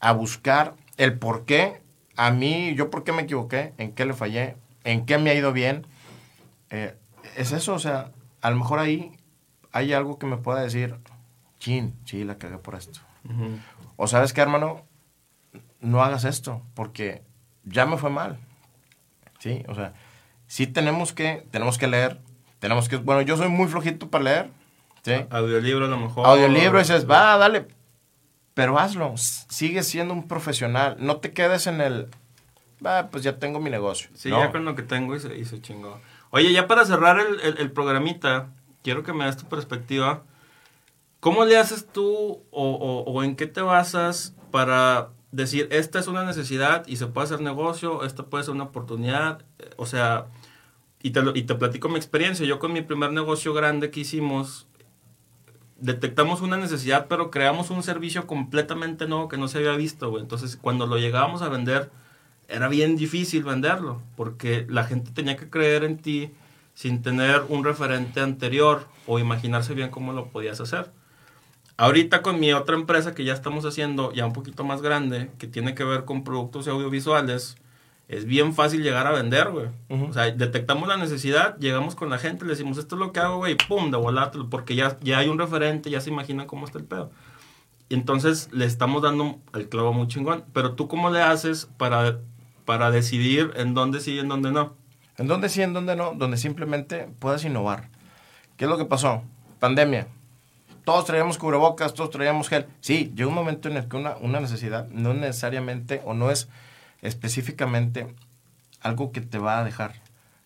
[0.00, 1.82] a buscar el por qué,
[2.16, 5.34] a mí, yo por qué me equivoqué, en qué le fallé, en qué me ha
[5.34, 5.86] ido bien.
[6.70, 6.96] Eh,
[7.36, 8.10] es eso, o sea,
[8.40, 9.12] a lo mejor ahí
[9.70, 10.96] hay algo que me pueda decir,
[11.60, 12.98] chin, sí, la cagué por esto.
[13.22, 13.60] Uh -huh.
[13.94, 14.82] O sabes qué, hermano,
[15.80, 17.22] no hagas esto, porque
[17.62, 18.40] ya me fue mal.
[19.38, 19.92] Sí, o sea,
[20.48, 22.20] sí tenemos que, tenemos que leer,
[22.66, 24.50] tenemos que, bueno, yo soy muy flojito para leer.
[25.04, 25.12] ¿sí?
[25.30, 26.26] Audiolibro a lo mejor.
[26.26, 27.68] Audiolibro, dices, va, dale,
[28.54, 32.08] pero hazlo, sigue siendo un profesional, no te quedes en el,
[32.84, 34.10] ah, pues ya tengo mi negocio.
[34.14, 34.40] Sí, no.
[34.40, 36.00] ya con lo que tengo y se, y se chingó.
[36.30, 38.48] Oye, ya para cerrar el, el, el, programita,
[38.82, 40.24] quiero que me des tu perspectiva.
[41.20, 46.08] ¿Cómo le haces tú o, o, o, en qué te basas para decir, esta es
[46.08, 49.44] una necesidad y se puede hacer negocio, esta puede ser una oportunidad?
[49.76, 50.26] O sea,
[51.02, 52.46] y te, y te platico mi experiencia.
[52.46, 54.66] Yo con mi primer negocio grande que hicimos,
[55.78, 60.22] detectamos una necesidad, pero creamos un servicio completamente nuevo que no se había visto, güey.
[60.22, 61.90] Entonces, cuando lo llegábamos a vender,
[62.48, 66.30] era bien difícil venderlo, porque la gente tenía que creer en ti
[66.74, 70.92] sin tener un referente anterior o imaginarse bien cómo lo podías hacer.
[71.78, 75.46] Ahorita con mi otra empresa que ya estamos haciendo, ya un poquito más grande, que
[75.46, 77.56] tiene que ver con productos audiovisuales,
[78.08, 79.66] es bien fácil llegar a vender, güey.
[79.88, 80.10] Uh -huh.
[80.10, 83.20] O sea, detectamos la necesidad, llegamos con la gente, le decimos, esto es lo que
[83.20, 86.46] hago, güey, y pum, de volarte, porque ya, ya hay un referente, ya se imaginan
[86.46, 87.10] cómo está el pedo.
[87.88, 90.44] Y entonces le estamos dando el clavo muy chingón.
[90.52, 92.18] Pero tú, ¿cómo le haces para,
[92.64, 94.74] para decidir en dónde sí y en dónde no?
[95.18, 97.88] En dónde sí, en dónde no, donde simplemente puedas innovar.
[98.56, 99.22] ¿Qué es lo que pasó?
[99.60, 100.08] Pandemia.
[100.84, 102.66] Todos traíamos cubrebocas, todos traíamos gel.
[102.80, 106.48] Sí, llega un momento en el que una, una necesidad no necesariamente o no es
[107.02, 108.14] específicamente
[108.80, 109.94] algo que te va a dejar.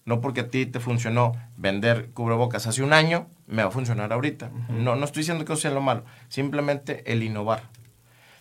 [0.05, 4.13] No porque a ti te funcionó vender cubrebocas hace un año, me va a funcionar
[4.13, 4.47] ahorita.
[4.47, 4.77] Uh -huh.
[4.79, 7.63] No, no estoy diciendo que eso sea lo malo, simplemente el innovar.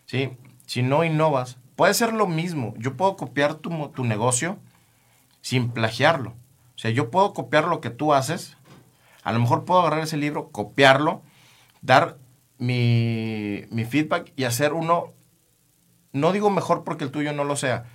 [0.06, 0.32] ¿sí?
[0.66, 2.74] Si no innovas, puede ser lo mismo.
[2.78, 4.58] Yo puedo copiar tu, tu negocio
[5.42, 6.32] sin plagiarlo.
[6.76, 8.58] O sea, yo puedo copiar lo que tú haces.
[9.24, 11.22] A lo mejor puedo agarrar ese libro, copiarlo,
[11.82, 12.18] dar
[12.58, 15.14] mi, mi feedback y hacer uno,
[16.14, 17.86] no digo mejor porque el tuyo no lo sea,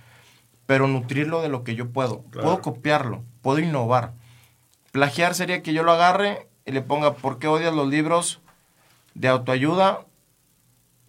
[0.65, 2.23] pero nutrirlo de lo que yo puedo.
[2.31, 2.47] Claro.
[2.47, 4.13] Puedo copiarlo, puedo innovar.
[4.91, 8.41] Plagiar sería que yo lo agarre y le ponga, ¿por qué odias los libros
[9.13, 10.05] de autoayuda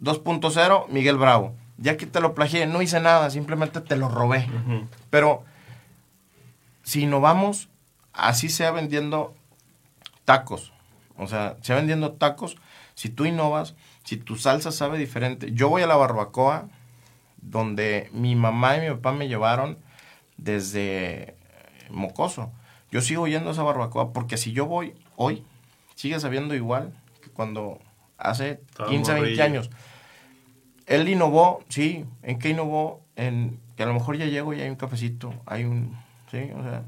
[0.00, 1.54] 2.0 Miguel Bravo?
[1.78, 4.48] Ya que te lo plagié, no hice nada, simplemente te lo robé.
[4.48, 4.88] Uh -huh.
[5.10, 5.44] Pero
[6.82, 7.68] si innovamos,
[8.12, 9.34] así sea vendiendo
[10.24, 10.72] tacos,
[11.16, 12.56] o sea, sea vendiendo tacos,
[12.94, 15.52] Si tú innovas, si tu salsa sabe diferente.
[15.52, 16.70] Yo voy a la barbacoa
[17.36, 19.78] donde mi mamá y mi papá me llevaron
[20.36, 21.36] desde
[21.90, 22.50] mocoso.
[22.90, 25.44] Yo sigo yendo a esa barbacoa porque si yo voy hoy,
[25.94, 27.78] sigue sabiendo igual que cuando
[28.18, 29.70] hace 15, 20 años.
[30.86, 33.02] Él innovó, sí, ¿en qué innovó?
[33.16, 35.96] En que a lo mejor ya llego y hay un cafecito, hay un,
[36.30, 36.84] sí, o sea,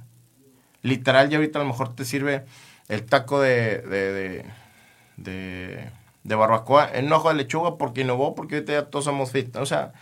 [0.82, 2.44] literal ya ahorita a lo mejor te sirve
[2.88, 4.44] el taco de, de,
[5.16, 5.90] de,
[6.24, 9.66] de, barbacoa en ojo de lechuga porque innovó, porque ahorita ya todos somos fit, o
[9.66, 9.92] sea,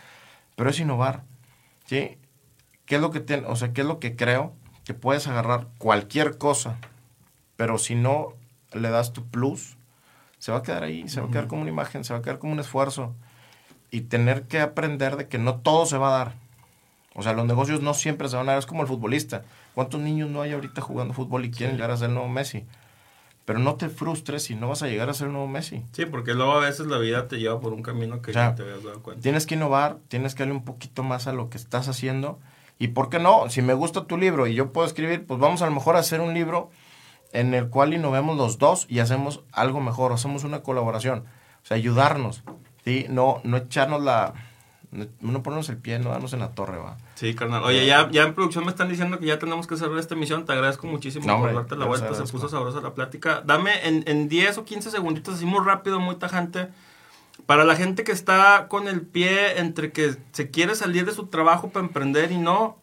[0.57, 1.23] pero es innovar,
[1.85, 2.17] ¿sí?
[2.87, 4.53] ¿Qué es lo que tiene, o sea, qué es lo que creo?
[4.83, 6.79] Que puedes agarrar cualquier cosa,
[7.55, 8.33] pero si no
[8.73, 9.77] le das tu plus,
[10.39, 12.21] se va a quedar ahí, se va a quedar como una imagen, se va a
[12.23, 13.15] quedar como un esfuerzo.
[13.91, 16.33] Y tener que aprender de que no todo se va a dar.
[17.13, 19.43] O sea, los negocios no siempre se van a dar, es como el futbolista.
[19.75, 22.65] ¿Cuántos niños no hay ahorita jugando fútbol y quieren llegar a ser el nuevo Messi?
[23.47, 25.81] Pero no te frustres si no vas a llegar a ser el nuevo Messi.
[25.93, 28.63] Sí, porque luego a veces la vida te lleva por un camino que no te
[28.63, 29.23] habías dado cuenta.
[29.23, 32.39] Tienes que innovar, tienes que darle un poquito más a lo que estás haciendo.
[32.77, 35.61] Y por qué no, si me gusta tu libro y yo puedo escribir, pues vamos
[35.61, 36.71] a lo mejor a hacer un libro
[37.31, 41.19] en el cual innovemos los dos y hacemos algo mejor, hacemos una colaboración,
[41.63, 42.43] o sea, ayudarnos,
[42.83, 43.05] ¿sí?
[43.07, 44.33] No, no echarnos la,
[44.91, 46.97] no ponernos el pie, no darnos en la torre, va.
[47.15, 47.63] Sí, carnal.
[47.63, 50.45] Oye, ya, ya en producción me están diciendo que ya tenemos que cerrar esta emisión.
[50.45, 52.13] Te agradezco muchísimo por darte la vuelta.
[52.13, 53.41] Se puso sabrosa la plática.
[53.45, 56.69] Dame en, en 10 o 15 segunditos, así muy rápido, muy tajante.
[57.45, 61.27] Para la gente que está con el pie entre que se quiere salir de su
[61.27, 62.77] trabajo para emprender y no,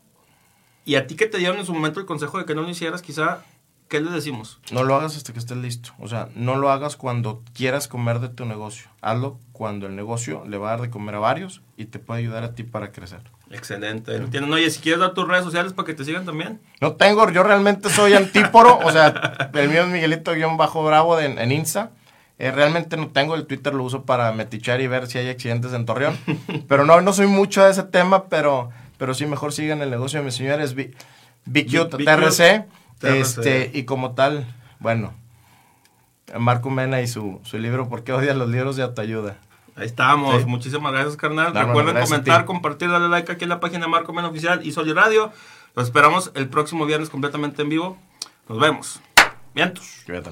[0.85, 2.69] y a ti que te dieron en su momento el consejo de que no lo
[2.69, 3.43] hicieras, quizá
[3.89, 4.61] ¿qué le decimos?
[4.73, 5.91] No lo hagas hasta que estés listo.
[5.99, 8.89] O sea, no lo hagas cuando quieras comer de tu negocio.
[9.01, 12.21] Hazlo cuando el negocio le va a dar de comer a varios y te puede
[12.21, 13.21] ayudar a ti para crecer.
[13.51, 14.17] Excelente.
[14.17, 14.53] ¿Entienden?
[14.53, 16.61] Oye, si quieres dar tus redes sociales para que te sigan también.
[16.81, 18.79] No tengo, yo realmente soy antíporo.
[18.79, 21.91] o sea, el mío es Miguelito-Bravo en, en Insta.
[22.39, 25.73] Eh, realmente no tengo, el Twitter lo uso para metichar y ver si hay accidentes
[25.73, 26.19] en Torreón.
[26.69, 30.19] pero no, no soy mucho de ese tema, pero, pero sí mejor sigan el negocio
[30.19, 30.75] de mis señores.
[31.45, 32.65] TRC.
[33.05, 34.47] Este, y como tal,
[34.81, 35.15] bueno,
[36.39, 39.37] Marco Mena y su, su libro ¿Por qué odias los libros de autoayuda?
[39.77, 40.47] Ahí estamos.
[40.47, 41.55] Muchísimas gracias, carnal.
[41.55, 44.95] Recuerden comentar, compartir, darle like aquí en la página de Marco Mena Oficial y Sol
[44.95, 45.33] Radio.
[45.75, 47.99] Los esperamos el próximo viernes completamente en vivo.
[48.49, 49.01] Nos vemos.
[49.55, 50.03] Vientos.
[50.07, 50.31] Cuídate,